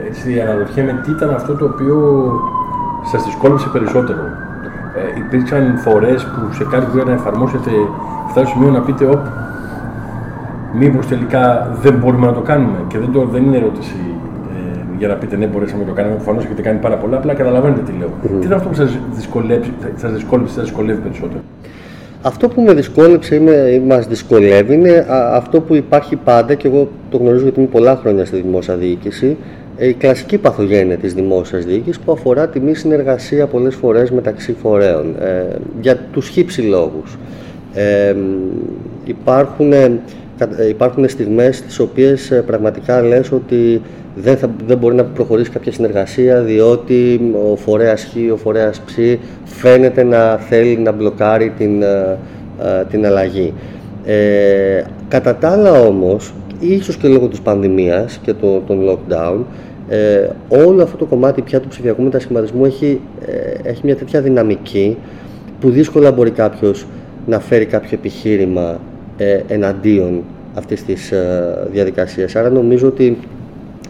έτσι 0.08 0.42
αναρωτιέμαι 0.42 1.02
τι 1.04 1.12
ήταν 1.12 1.30
αυτό 1.30 1.54
το 1.54 1.66
οποίο 1.66 2.30
σας 3.12 3.24
δυσκόλεψε 3.24 3.70
περισσότερο; 3.70 4.20
Ε, 4.98 5.20
υπήρξαν 5.20 5.78
φορές 5.78 6.24
που 6.24 6.54
σε 6.54 6.64
κάτι 6.64 6.86
που 6.86 7.06
να 7.06 7.12
εφαρμόσετε 7.12 7.72
φτάσει 8.30 8.48
στο 8.48 8.56
σημείο 8.56 8.72
να 8.72 8.82
πείτε 8.82 9.06
όπ, 9.06 9.26
μήπως 10.80 11.08
τελικά 11.08 11.72
δεν 11.82 11.94
μπορούμε 11.94 12.26
να 12.26 12.34
το 12.34 12.42
κάνουμε; 12.42 12.78
Και 12.88 12.98
δεν, 12.98 13.12
το, 13.12 13.26
δεν 13.26 13.44
είναι 13.44 13.58
ερώτηση 13.58 13.96
ε, 14.56 14.98
για 14.98 15.08
να 15.08 15.14
πείτε 15.14 15.36
ναι 15.36 15.46
μπορέσαμε 15.46 15.82
να 15.84 15.90
το 15.90 15.96
κάνουμε, 15.96 16.16
προφανώς 16.16 16.44
έχετε 16.44 16.62
κάνει 16.62 16.80
πάρα 16.80 16.96
πολλά, 16.96 17.18
απλά 17.18 17.34
καταλαβαίνετε 17.34 17.82
τι 17.82 17.92
λέω. 18.00 18.10
Mm. 18.24 18.40
Τι 18.40 18.46
είναι 18.46 18.56
αυτό 18.56 18.70
που 18.70 18.76
σας 18.76 18.98
δυσκολεύει, 19.12 19.74
σας 19.96 20.12
δυσκόλεψε, 20.12 20.54
σας 20.54 20.64
δυσκολεύει 20.64 21.02
περισσότερο; 21.02 21.40
Αυτό 22.22 22.48
που 22.48 22.62
με 22.62 22.74
δυσκόλεψε 22.74 23.36
ή 23.74 23.80
μας 23.80 24.08
δυσκολεύει 24.08 24.74
είναι 24.74 25.06
αυτό 25.10 25.62
που 25.62 25.76
υπάρχει 25.76 26.16
πάντα 26.16 26.54
και 26.54 26.68
εγώ 26.68 26.90
το 27.10 27.18
γνωρίζω 27.18 27.44
γιατί 27.44 27.60
είμαι 27.60 27.70
πολλά 27.70 27.96
χρόνια 27.96 28.26
στη 28.26 28.42
δημόσια 28.42 28.76
διοίκηση 28.76 29.38
η 29.78 29.94
κλασική 29.94 30.38
παθογένεια 30.38 30.98
της 30.98 31.14
δημόσιας 31.14 31.66
διοίκησης 31.66 32.00
που 32.00 32.12
αφορά 32.12 32.48
τη 32.48 32.60
μη 32.60 32.74
συνεργασία 32.74 33.46
πολλές 33.48 33.76
φορές 33.76 34.12
μεταξύ 34.12 34.56
φορέων 34.62 35.16
ε, 35.20 35.56
για 35.82 35.98
τους 36.12 36.28
χύψη 36.28 36.62
λόγους. 36.62 37.18
Ε, 37.74 38.16
υπάρχουν, 39.06 39.74
ε, 39.74 40.00
υπάρχουν 40.70 41.10
στιγμές 41.10 41.62
τις 41.62 41.80
οποίες 41.80 42.32
ε, 42.32 42.42
πραγματικά 42.42 43.02
λες 43.02 43.32
ότι 43.32 43.82
δεν, 44.16 44.38
θα, 44.38 44.50
δεν 44.68 44.78
μπορεί 44.78 44.96
να 44.96 45.04
προχωρήσει 45.04 45.50
κάποια 45.50 45.72
συνεργασία 45.72 46.42
διότι 46.42 47.22
ο 47.52 47.56
φορέας 47.56 48.04
Χ, 48.04 48.32
ο 48.34 48.38
φορέας 48.38 48.82
Ψ 48.82 48.94
φαίνεται 49.44 50.04
να 50.04 50.38
θέλει 50.38 50.78
να 50.78 50.92
μπλοκάρει 50.92 51.54
την, 51.58 51.84
την 52.90 53.06
αλλαγή. 53.06 53.54
Ε, 54.06 54.84
κατά 55.08 55.36
τα 55.36 55.50
άλλα 55.50 55.72
όμως, 55.72 56.34
ίσως 56.60 56.98
και 56.98 57.08
λόγω 57.08 57.28
της 57.28 57.42
πανδημίας 57.42 58.20
και 58.24 58.34
το, 58.34 58.62
των 58.68 58.80
lockdown, 58.90 59.38
ε, 59.90 60.30
όλο 60.50 60.84
αυτό 60.84 60.98
το 60.98 61.06
κομμάτι 61.06 61.42
πια 61.42 61.60
του 61.60 61.68
ψηφιακού 61.68 62.04
μετασχηματισμού 62.04 62.66
έχει, 62.66 63.02
ε, 63.26 63.70
έχει 63.70 63.82
μια 63.84 63.96
τέτοια 63.96 64.22
δυναμική 64.22 64.98
που 65.60 65.70
δύσκολα 65.70 66.12
μπορεί 66.12 66.32
κάποιος 66.32 66.86
να 67.26 67.40
φέρει 67.40 67.66
κάποιο 67.66 67.90
επιχείρημα 67.92 68.62
ε, 68.72 68.78
εναντίον 69.48 70.24
αυτής 70.54 70.86
της 70.86 71.12
ε, 71.12 71.68
διαδικασίας. 71.72 72.36
Άρα 72.36 72.50
νομίζω 72.50 72.88
ότι 72.88 73.18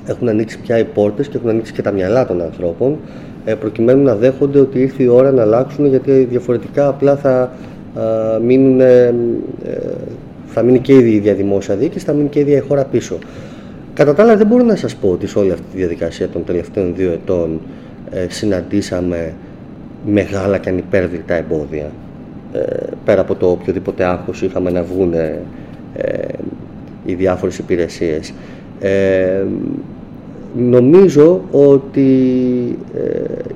έχουν 0.06 0.28
ανοίξει 0.28 0.60
πια 0.60 0.78
οι 0.78 0.84
πόρτες 0.84 1.28
και 1.28 1.38
έχουν 1.38 1.50
ανοίξει 1.50 1.74
και 1.74 1.82
τα 1.82 1.92
μυαλά 1.92 2.26
των 2.26 2.42
ανθρώπων 2.42 2.98
ε, 3.46 3.54
προκειμένου 3.54 4.04
να 4.04 4.16
δέχονται 4.16 4.60
ότι 4.60 4.80
ήρθε 4.80 5.04
η 5.04 5.08
ώρα 5.08 5.32
να 5.32 5.42
αλλάξουν 5.42 5.86
γιατί 5.86 6.12
διαφορετικά 6.30 6.88
απλά 6.88 7.16
θα 7.16 7.52
ε, 7.98 8.40
μείνουν 8.44 8.82
θα 10.48 10.64
μείνει 10.64 10.80
και 10.80 10.94
η 10.94 11.14
ίδια 11.14 11.34
δημόσια 11.34 11.76
διοίκηση, 11.76 12.06
θα 12.06 12.14
μείνει 12.14 12.30
και 12.30 12.40
η 12.40 12.42
ίδια 12.42 12.58
η 12.58 12.60
χώρα 12.60 12.84
πίσω. 12.84 13.18
Κατά 13.94 14.14
τα 14.14 14.24
άλλα 14.24 14.36
δεν 14.38 14.48
μπορώ 14.48 14.64
να 14.64 14.76
σας 14.76 14.96
πω 14.96 15.10
ότι 15.10 15.28
σε 15.28 15.40
όλη 15.40 15.52
αυτή 15.52 15.64
τη 15.72 15.78
διαδικασία 15.78 16.28
των 16.28 16.44
τελευταίων 16.44 16.96
δύο 16.96 17.12
ετών 17.12 17.60
ε, 18.12 18.26
συναντήσαμε 18.30 19.34
μεγάλα 20.06 20.58
και 20.58 20.70
ανυπέρβλητα 20.70 21.34
εμπόδια. 21.34 21.92
Ε, 22.56 22.88
πέρα 23.06 23.22
από 23.22 23.36
το 23.36 23.50
οποιοδήποτε 23.50 24.04
άγχος 24.04 24.42
είχαμε 24.42 24.72
να 24.72 24.84
βγουν 24.84 25.14
ε, 25.14 25.40
οι 27.06 27.14
διάφορες 27.14 27.58
υπηρεσίες. 27.58 28.34
Ε, 28.80 29.44
νομίζω 30.58 31.42
ότι 31.52 32.10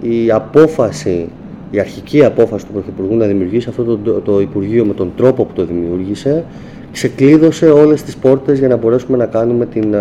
η 0.02 0.32
απόφαση, 0.32 1.30
η 1.72 1.80
αρχική 1.80 2.26
απόφαση 2.26 2.66
του 2.66 2.72
Πρωθυπουργού 2.72 3.16
να 3.16 3.26
δημιουργήσει 3.26 3.70
αυτό 3.70 3.98
το, 3.98 4.12
το 4.12 4.40
Υπουργείο 4.42 4.86
με 4.86 4.94
τον 4.94 5.12
τρόπο 5.16 5.44
που 5.46 5.54
το 5.54 5.66
δημιούργησε 5.66 6.44
ξεκλείδωσε 6.92 7.70
όλες 7.70 8.04
τις 8.04 8.16
πόρτες 8.16 8.60
για 8.60 8.68
να 8.68 8.76
μπορέσουμε 8.76 9.18
να 9.18 9.26
κάνουμε 9.26 9.66
την, 9.66 9.96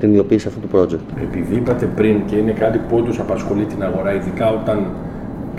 την 0.00 0.12
υλοποίηση 0.12 0.48
αυτού 0.48 0.60
του 0.60 0.78
project. 0.78 1.22
Επειδή 1.22 1.56
είπατε 1.56 1.88
πριν 1.96 2.24
και 2.26 2.36
είναι 2.36 2.52
κάτι 2.52 2.80
που 2.88 2.96
όντως 2.96 3.18
απασχολεί 3.18 3.64
την 3.64 3.82
αγορά, 3.82 4.14
ειδικά 4.14 4.50
όταν 4.50 4.86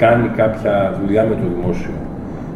κάνει 0.03 0.27
κάποια 0.41 0.73
δουλειά 0.99 1.23
με 1.29 1.35
το 1.41 1.45
δημόσιο, 1.53 1.95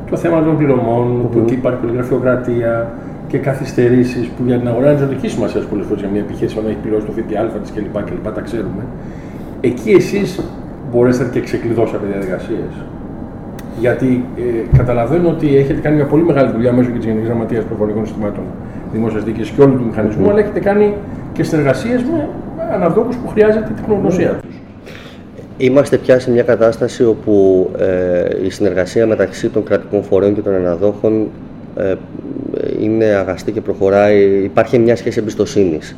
το 0.09 0.15
θέμα 0.17 0.37
των 0.43 0.57
πληρωμών, 0.57 1.05
mm-hmm. 1.07 1.31
που 1.31 1.37
εκεί 1.43 1.53
υπάρχει 1.53 1.79
πολυγραφειοκρατία 1.83 2.73
και 3.27 3.37
καθυστερήσεις 3.37 4.25
που 4.27 4.41
για 4.45 4.57
την 4.59 4.67
αγορά 4.67 4.87
είναι 4.89 4.99
ζωτική 4.99 5.27
σημασία 5.27 5.61
πολλές 5.69 5.85
φορές 5.85 6.01
για 6.03 6.11
μια 6.13 6.21
επιχείρηση 6.27 6.57
όταν 6.57 6.69
έχει 6.71 6.81
πληρώσει 6.83 7.05
το 7.05 7.11
ΦΠΑ 7.17 7.59
της 7.63 7.71
κλπ, 7.75 7.95
κλπ. 8.07 8.27
Τα 8.37 8.41
ξέρουμε. 8.41 8.83
Εκεί 9.61 9.91
εσείς 9.91 10.29
μπορέσατε 10.91 11.29
και 11.29 11.41
ξεκλειδώσατε 11.47 12.05
διαδικασίες. 12.11 12.73
Γιατί 13.79 14.25
ε, 14.37 14.77
καταλαβαίνω 14.77 15.27
ότι 15.29 15.47
έχετε 15.57 15.79
κάνει 15.81 15.95
μια 15.95 16.05
πολύ 16.05 16.23
μεγάλη 16.23 16.51
δουλειά 16.51 16.71
μέσω 16.73 16.89
και 16.89 16.97
της 16.97 17.05
Γενικής 17.05 17.27
Γραμματείας 17.27 17.63
Προφορικών 17.63 18.05
Συστημάτων 18.05 18.43
Δημόσιας 18.93 19.23
Δίκαιη 19.23 19.45
και 19.55 19.61
όλου 19.61 19.75
του 19.77 19.85
μηχανισμού, 19.85 20.29
αλλά 20.29 20.39
έχετε 20.39 20.59
κάνει 20.59 20.93
και 21.33 21.43
συνεργασίες 21.43 22.03
με 22.03 22.27
αναδόχους 22.73 23.15
που 23.15 23.27
χρειάζεται 23.27 23.65
την 23.65 23.75
τεχνογνωσία 23.75 24.29
τους. 24.29 24.55
Είμαστε 25.57 25.97
πια 25.97 26.19
σε 26.19 26.31
μια 26.31 26.43
κατάσταση 26.43 27.03
όπου 27.03 27.69
ε, 27.77 28.45
η 28.45 28.49
συνεργασία 28.49 29.07
μεταξύ 29.07 29.49
των 29.49 29.63
κρατικών 29.63 30.03
φορέων 30.03 30.35
και 30.35 30.41
των 30.41 30.53
αναδόχων 30.53 31.27
ε, 31.77 31.95
είναι 32.81 33.05
αγαστή 33.05 33.51
και 33.51 33.61
προχωράει. 33.61 34.43
Υπάρχει 34.43 34.79
μια 34.79 34.95
σχέση 34.95 35.19
εμπιστοσύνης. 35.19 35.95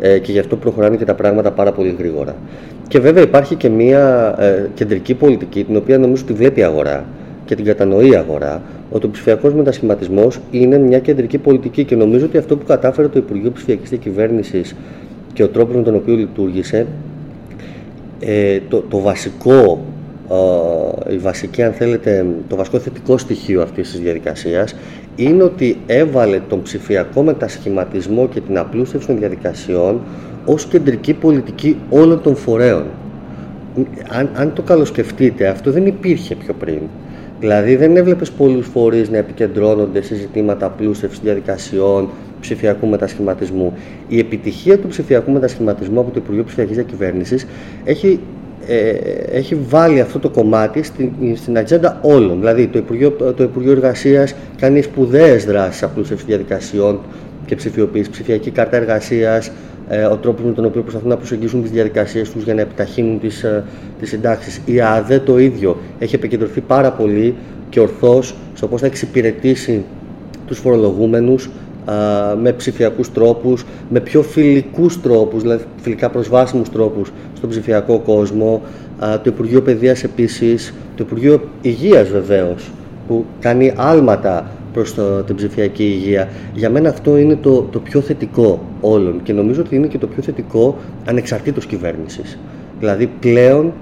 ε, 0.00 0.18
και 0.18 0.32
γι' 0.32 0.38
αυτό 0.38 0.56
προχωράνε 0.56 0.96
και 0.96 1.04
τα 1.04 1.14
πράγματα 1.14 1.50
πάρα 1.50 1.72
πολύ 1.72 1.94
γρήγορα. 1.98 2.34
Και 2.88 3.00
βέβαια 3.00 3.22
υπάρχει 3.22 3.54
και 3.54 3.68
μια 3.68 4.34
ε, 4.38 4.66
κεντρική 4.74 5.14
πολιτική 5.14 5.64
την 5.64 5.76
οποία 5.76 5.98
νομίζω 5.98 6.22
ότι 6.24 6.32
βλέπει 6.32 6.60
η 6.60 6.62
αγορά 6.62 7.04
και 7.44 7.54
την 7.54 7.64
κατανοεί 7.64 8.08
η 8.08 8.14
αγορά 8.14 8.62
ότι 8.90 9.06
ο 9.06 9.10
ψηφιακός 9.10 9.54
μετασχηματισμός 9.54 10.40
είναι 10.50 10.78
μια 10.78 10.98
κεντρική 10.98 11.38
πολιτική 11.38 11.84
και 11.84 11.96
νομίζω 11.96 12.24
ότι 12.24 12.38
αυτό 12.38 12.56
που 12.56 12.64
κατάφερε 12.64 13.08
το 13.08 13.18
Υπουργείο 13.18 13.50
Ψηφιακής 13.50 13.88
Διακυβέρνησης 13.88 14.74
και 15.32 15.42
ο 15.42 15.48
τρόπος 15.48 15.76
με 15.76 15.82
τον 15.82 15.94
οποίο 15.94 16.14
λειτουργήσε, 16.14 16.86
ε, 18.20 18.60
το, 18.68 18.80
το 18.88 19.00
βασικό 19.00 19.80
η 21.10 21.18
βασική, 21.18 21.62
αν 21.62 21.72
θέλετε, 21.72 22.26
το 22.48 22.56
βασικό 22.56 22.78
θετικό 22.78 23.18
στοιχείο 23.18 23.62
αυτής 23.62 23.90
της 23.90 24.00
διαδικασίας 24.00 24.74
είναι 25.16 25.42
ότι 25.42 25.76
έβαλε 25.86 26.40
τον 26.48 26.62
ψηφιακό 26.62 27.22
μετασχηματισμό 27.22 28.28
και 28.28 28.40
την 28.40 28.58
απλούστευση 28.58 29.06
των 29.06 29.18
διαδικασιών 29.18 30.00
ως 30.44 30.66
κεντρική 30.66 31.14
πολιτική 31.14 31.76
όλων 31.90 32.22
των 32.22 32.36
φορέων. 32.36 32.84
Αν, 34.08 34.30
αν 34.34 34.52
το 34.52 34.62
καλοσκεφτείτε, 34.62 35.48
αυτό 35.48 35.70
δεν 35.70 35.86
υπήρχε 35.86 36.34
πιο 36.34 36.54
πριν. 36.54 36.80
Δηλαδή 37.40 37.76
δεν 37.76 37.96
έβλεπες 37.96 38.30
πολλούς 38.30 38.66
φορείς 38.66 39.10
να 39.10 39.16
επικεντρώνονται 39.16 40.02
σε 40.02 40.14
ζητήματα 40.14 40.66
απλούστευσης 40.66 41.20
διαδικασιών, 41.20 42.08
ψηφιακού 42.40 42.86
μετασχηματισμού. 42.86 43.72
Η 44.08 44.18
επιτυχία 44.18 44.78
του 44.78 44.88
ψηφιακού 44.88 45.30
μετασχηματισμού 45.32 46.00
από 46.00 46.10
το 46.10 46.20
Υπουργείο 46.22 46.44
Ψηφιακής 46.44 46.74
Διακυβέρνησης 46.74 47.46
έχει 47.84 48.20
ε, 48.66 48.90
έχει 49.32 49.54
βάλει 49.68 50.00
αυτό 50.00 50.18
το 50.18 50.28
κομμάτι 50.30 50.82
στην, 50.82 51.10
στην 51.36 51.58
ατζέντα 51.58 51.98
όλων. 52.02 52.38
Δηλαδή 52.38 52.66
το 52.66 52.78
Υπουργείο, 52.78 53.10
το 53.10 53.42
Υπουργείο 53.42 53.72
Εργασίας 53.72 54.34
κάνει 54.60 54.82
σπουδαίες 54.82 55.44
δράσεις 55.44 55.82
απλούστευση 55.82 56.24
διαδικασιών 56.24 57.00
και 57.46 57.56
ψηφιοποίηση, 57.56 58.10
ψηφιακή 58.10 58.50
κάρτα 58.50 58.76
εργασίας, 58.76 59.50
ε, 59.88 60.04
ο 60.04 60.16
τρόπος 60.16 60.44
με 60.44 60.52
τον 60.52 60.64
οποίο 60.64 60.82
προσπαθούν 60.82 61.08
να 61.08 61.16
προσεγγίσουν 61.16 61.62
τις 61.62 61.70
διαδικασίες 61.70 62.30
τους 62.30 62.44
για 62.44 62.54
να 62.54 62.60
επιταχύνουν 62.60 63.20
τις 63.20 63.34
τις 64.00 64.12
ε, 64.12 64.16
συντάξεις. 64.16 64.60
Η 64.64 64.80
ΑΔΕ 64.80 65.18
το 65.18 65.38
ίδιο 65.38 65.76
έχει 65.98 66.14
επικεντρωθεί 66.14 66.60
πάρα 66.60 66.92
πολύ 66.92 67.34
και 67.68 67.80
ορθώς 67.80 68.34
στο 68.54 68.66
πώς 68.68 68.80
θα 68.80 68.86
εξυπηρετήσει 68.86 69.84
τους 70.46 70.58
φορολογούμενους 70.58 71.50
με 72.40 72.52
ψηφιακούς 72.52 73.12
τρόπους, 73.12 73.64
με 73.90 74.00
πιο 74.00 74.22
φιλικούς 74.22 75.00
τρόπους, 75.00 75.42
δηλαδή 75.42 75.64
φιλικά 75.80 76.10
προσβάσιμους 76.10 76.70
τρόπους 76.70 77.12
στον 77.36 77.48
ψηφιακό 77.48 77.98
κόσμο. 77.98 78.62
Το 78.98 79.22
Υπουργείο 79.24 79.62
Παιδείας 79.62 80.04
επίσης, 80.04 80.74
το 80.96 81.04
Υπουργείο 81.06 81.40
Υγείας 81.62 82.08
βεβαίως, 82.08 82.70
που 83.08 83.24
κάνει 83.40 83.72
άλματα 83.76 84.50
προς 84.72 84.94
το, 84.94 85.22
την 85.22 85.36
ψηφιακή 85.36 85.84
υγεία. 85.84 86.28
Για 86.54 86.70
μένα 86.70 86.88
αυτό 86.88 87.16
είναι 87.16 87.36
το, 87.36 87.60
το 87.70 87.78
πιο 87.78 88.00
θετικό 88.00 88.60
όλων 88.80 89.20
και 89.22 89.32
νομίζω 89.32 89.60
ότι 89.60 89.76
είναι 89.76 89.86
και 89.86 89.98
το 89.98 90.06
πιο 90.06 90.22
θετικό 90.22 90.76
ανεξαρτήτως 91.04 91.66
κυβέρνησης. 91.66 92.38
Δηλαδή 92.78 93.10
πλέον 93.20 93.72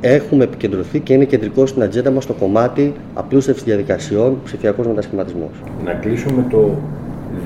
έχουμε 0.00 0.44
επικεντρωθεί 0.44 1.00
και 1.00 1.12
είναι 1.12 1.24
κεντρικό 1.24 1.66
στην 1.66 1.82
ατζέντα 1.82 2.10
μας 2.10 2.26
το 2.26 2.32
κομμάτι 2.32 2.92
απλούστευσης 3.14 3.64
διαδικασιών, 3.64 4.36
ψηφιακός 4.44 4.86
μετασχηματισμός. 4.86 5.50
Να 5.84 5.92
κλείσουμε 5.92 6.46
το 6.50 6.78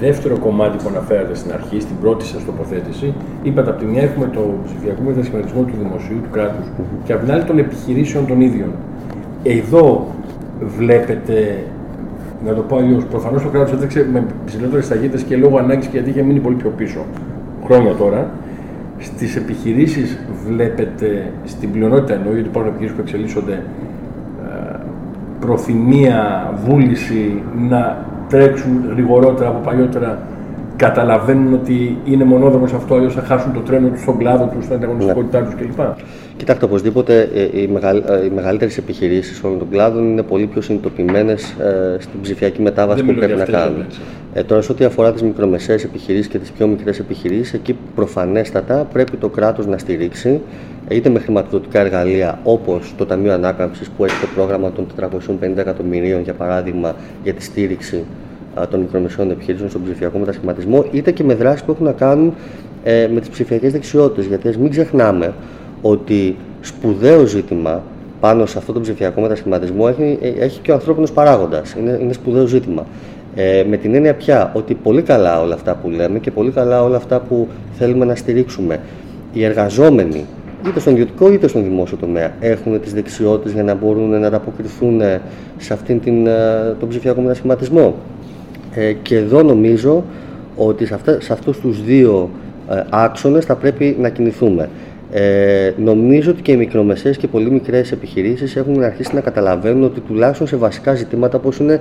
δεύτερο 0.00 0.38
κομμάτι 0.38 0.76
που 0.82 0.88
αναφέρατε 0.88 1.34
στην 1.34 1.52
αρχή, 1.52 1.80
στην 1.80 1.96
πρώτη 2.00 2.24
σας 2.24 2.44
τοποθέτηση, 2.44 3.14
είπατε 3.42 3.70
από 3.70 3.78
τη 3.78 3.84
μια 3.84 4.02
έχουμε 4.02 4.26
το 4.26 4.40
ψηφιακό 4.64 5.02
μετασχηματισμό 5.06 5.62
του 5.62 5.74
δημοσίου, 5.82 6.20
του 6.22 6.28
κράτους, 6.30 6.66
και 7.04 7.12
από 7.12 7.24
την 7.24 7.32
άλλη 7.32 7.44
των 7.44 7.58
επιχειρήσεων 7.58 8.26
των 8.26 8.40
ίδιων. 8.40 8.70
Εδώ 9.42 10.06
βλέπετε, 10.78 11.64
να 12.46 12.54
το 12.54 12.60
πω 12.60 12.76
αλλιώς, 12.76 13.04
προφανώς 13.04 13.42
το 13.42 13.48
κράτος 13.48 13.72
έδειξε 13.72 14.06
με 14.12 14.24
ψηλότερες 14.44 14.88
ταχύτητε 14.88 15.22
και 15.22 15.36
λόγω 15.36 15.58
ανάγκης 15.58 15.86
και 15.86 15.92
γιατί 15.92 16.10
είχε 16.10 16.22
μείνει 16.22 16.38
πολύ 16.38 16.56
πιο 16.56 16.70
πίσω 16.76 17.00
χρόνια 17.64 17.92
τώρα. 17.92 18.30
Στις 18.98 19.36
επιχειρήσεις 19.36 20.18
βλέπετε, 20.46 21.32
στην 21.44 21.72
πλειονότητα 21.72 22.14
εννοώ, 22.14 22.32
γιατί 22.32 22.48
υπάρχουν 22.48 22.72
επιχειρήσεις 22.72 22.96
που 22.96 23.02
εξελίσσονται, 23.06 23.52
ε, 23.52 24.76
προθυμία, 25.40 26.52
βούληση 26.66 27.42
να 27.68 28.08
τρέξουν 28.30 28.84
γρηγορότερα 28.90 29.48
από 29.48 29.58
παλιότερα, 29.58 30.18
καταλαβαίνουν 30.76 31.54
ότι 31.54 31.98
είναι 32.04 32.24
μονόδρομος 32.24 32.72
αυτό, 32.72 32.94
αλλιώς 32.94 33.14
θα 33.14 33.20
χάσουν 33.20 33.52
το 33.52 33.60
τρένο 33.60 33.88
τους 33.88 34.00
στον 34.00 34.18
κλάδο 34.18 34.50
τους, 34.54 34.64
στην 34.64 34.76
ανταγωνιστικότητά 34.76 35.42
τους 35.42 35.54
κλπ. 35.54 35.80
Κοιτάξτε, 36.36 36.64
οπωσδήποτε 36.64 37.28
ε, 37.34 37.60
οι, 37.60 37.66
μεγαλ, 37.66 38.02
ε, 38.06 38.24
οι 38.24 38.30
μεγαλύτερες 38.30 38.76
επιχειρήσεις 38.78 39.42
όλων 39.42 39.58
των 39.58 39.70
κλάδων 39.70 40.10
είναι 40.10 40.22
πολύ 40.22 40.46
πιο 40.46 40.60
συνειδητοποιημένες 40.60 41.50
ε, 41.50 41.96
στην 42.00 42.20
ψηφιακή 42.20 42.62
μετάβαση 42.62 43.04
που 43.04 43.14
πρέπει 43.14 43.38
να 43.38 43.44
κάνουν. 43.44 43.84
Ε, 44.34 44.42
τώρα, 44.42 44.62
σε 44.62 44.72
ό,τι 44.72 44.84
αφορά 44.84 45.12
τις 45.12 45.22
μικρομεσαίες 45.22 45.84
επιχειρήσεις 45.84 46.28
και 46.28 46.38
τις 46.38 46.50
πιο 46.50 46.66
μικρές 46.66 46.98
επιχειρήσεις, 46.98 47.52
εκεί 47.52 47.76
προφανέστατα 47.94 48.86
πρέπει 48.92 49.16
το 49.16 49.28
κράτος 49.28 49.66
να 49.66 49.78
στηρίξει 49.78 50.40
είτε 50.88 51.08
με 51.08 51.18
χρηματοδοτικά 51.18 51.80
εργαλεία 51.80 52.38
όπως 52.42 52.94
το 52.96 53.06
Ταμείο 53.06 53.32
Ανάκαμψης 53.32 53.88
που 53.88 54.04
έχει 54.04 54.20
το 54.20 54.26
πρόγραμμα 54.34 54.72
των 54.72 54.86
450 55.00 55.56
εκατομμυρίων 55.56 56.22
για 56.22 56.34
παράδειγμα 56.34 56.94
για 57.22 57.34
τη 57.34 57.42
στήριξη 57.42 58.04
των 58.70 58.80
μικρομεσαίων 58.80 59.30
επιχειρήσεων 59.30 59.70
στον 59.70 59.82
ψηφιακό 59.84 60.18
μετασχηματισμό, 60.18 60.84
είτε 60.90 61.10
και 61.10 61.24
με 61.24 61.34
δράσεις 61.34 61.62
που 61.62 61.70
έχουν 61.70 61.84
να 61.84 61.92
κάνουν 61.92 62.34
ε, 62.84 63.08
με 63.12 63.20
τις 63.20 63.28
ψηφιακές 63.28 63.72
δεξιότητες. 63.72 64.26
Γιατί 64.26 64.48
ας 64.48 64.56
μην 64.56 64.70
ξεχνάμε 64.70 65.34
ότι 65.82 66.36
σπουδαίο 66.60 67.24
ζήτημα 67.24 67.82
πάνω 68.20 68.46
σε 68.46 68.58
αυτό 68.58 68.72
το 68.72 68.80
ψηφιακό 68.80 69.20
μετασχηματισμό 69.20 69.86
έχει, 69.88 70.18
έχει 70.38 70.60
και 70.60 70.70
ο 70.70 70.74
ανθρώπινος 70.74 71.12
παράγοντας. 71.12 71.74
Είναι, 71.78 71.98
είναι 72.00 72.12
σπουδαίο 72.12 72.46
ζήτημα. 72.46 72.86
Ε, 73.34 73.64
με 73.68 73.76
την 73.76 73.94
έννοια 73.94 74.14
πια 74.14 74.50
ότι 74.54 74.74
πολύ 74.74 75.02
καλά 75.02 75.40
όλα 75.40 75.54
αυτά 75.54 75.74
που 75.74 75.90
λέμε 75.90 76.18
και 76.18 76.30
πολύ 76.30 76.50
καλά 76.50 76.82
όλα 76.82 76.96
αυτά 76.96 77.20
που 77.20 77.48
θέλουμε 77.72 78.04
να 78.04 78.14
στηρίξουμε. 78.14 78.80
Οι 79.32 79.44
εργαζόμενοι, 79.44 80.24
είτε 80.66 80.80
στον 80.80 80.92
ιδιωτικό 80.92 81.32
είτε 81.32 81.48
στον 81.48 81.62
δημόσιο 81.62 81.96
τομέα, 81.96 82.32
έχουν 82.40 82.80
τις 82.80 82.94
δεξιότητες 82.94 83.52
για 83.52 83.62
να 83.62 83.74
μπορούν 83.74 84.20
να 84.20 84.26
ανταποκριθούν 84.26 85.00
σε 85.56 85.72
αυτήν 85.72 86.00
την, 86.00 86.26
ε, 86.26 86.76
τον 86.78 86.88
ψηφιακό 86.88 87.20
μετασχηματισμό. 87.20 87.94
Ε, 88.74 88.92
και 88.92 89.16
εδώ 89.16 89.42
νομίζω 89.42 90.04
ότι 90.56 90.86
σε, 90.86 90.94
αυτά, 90.94 91.20
σε 91.20 91.32
αυτούς 91.32 91.60
τους 91.60 91.84
δύο 91.84 92.30
ε, 92.70 92.82
άξονες 92.90 93.44
θα 93.44 93.54
πρέπει 93.54 93.96
να 94.00 94.08
κινηθούμε. 94.08 94.68
Ε, 95.12 95.72
νομίζω 95.76 96.30
ότι 96.30 96.42
και 96.42 96.52
οι 96.52 96.56
μικρομεσαίες 96.56 97.16
και 97.16 97.26
πολύ 97.26 97.50
μικρές 97.50 97.92
επιχειρήσεις 97.92 98.56
έχουν 98.56 98.82
αρχίσει 98.82 99.14
να 99.14 99.20
καταλαβαίνουν 99.20 99.84
ότι 99.84 100.00
τουλάχιστον 100.00 100.46
σε 100.46 100.56
βασικά 100.56 100.94
ζητήματα 100.94 101.36
όπως 101.36 101.58
είναι 101.58 101.80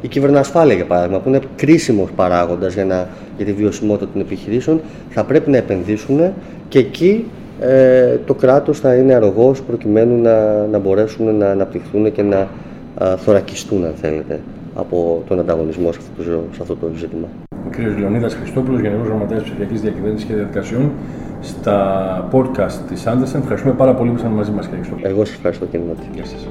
η 0.00 0.08
κυβερνοασφάλεια 0.08 0.74
για 0.74 0.84
παράδειγμα, 0.84 1.18
που 1.18 1.28
είναι 1.28 1.40
κρίσιμος 1.56 2.10
παράγοντας 2.16 2.74
για, 2.74 2.84
να, 2.84 3.08
για 3.36 3.46
τη 3.46 3.52
βιωσιμότητα 3.52 4.10
των 4.12 4.20
επιχειρήσεων, 4.20 4.80
θα 5.08 5.24
πρέπει 5.24 5.50
να 5.50 5.56
επενδύσουν 5.56 6.20
και 6.68 6.78
εκεί 6.78 7.24
ε, 7.60 8.16
το 8.26 8.34
κράτος 8.34 8.80
θα 8.80 8.94
είναι 8.94 9.14
αρρωγός 9.14 9.62
προκειμένου 9.62 10.22
να, 10.22 10.66
να 10.66 10.78
μπορέσουν 10.78 11.34
να 11.34 11.50
αναπτυχθούν 11.50 12.12
και 12.12 12.22
να 12.22 12.48
α, 12.98 13.16
θωρακιστούν 13.16 13.84
αν 13.84 13.92
θέλετε 14.00 14.40
από 14.78 15.22
τον 15.28 15.38
ανταγωνισμό 15.38 15.92
σε 15.92 15.98
αυτό 15.98 16.22
το, 16.22 16.40
σε 16.52 16.62
αυτό 16.62 16.76
το 16.76 16.90
ζήτημα. 16.96 17.28
Ο 17.66 17.70
κ. 17.70 17.98
Λεωνίδας 17.98 18.34
Χριστόπουλος, 18.34 18.80
Γενικός 18.80 19.06
Γραμματέας 19.06 19.42
Ψηφιακής 19.42 19.80
Διακυβέρνησης 19.80 20.26
και 20.28 20.34
Διαδικασιών, 20.34 20.90
στα 21.40 22.28
podcast 22.32 22.78
της 22.88 23.06
Άντερσεν. 23.06 23.40
Ευχαριστούμε 23.40 23.74
πάρα 23.74 23.94
πολύ 23.94 24.08
που 24.10 24.16
ήσασταν 24.16 24.36
μαζί 24.36 24.50
μας, 24.50 24.66
κ. 24.66 24.70
Χριστόπουλο. 24.70 25.08
Εγώ 25.08 25.24
σας 25.24 25.34
ευχαριστώ, 25.34 25.66
κ. 25.66 25.74
Μάτι. 25.74 26.08
Γεια 26.14 26.24
σας. 26.24 26.48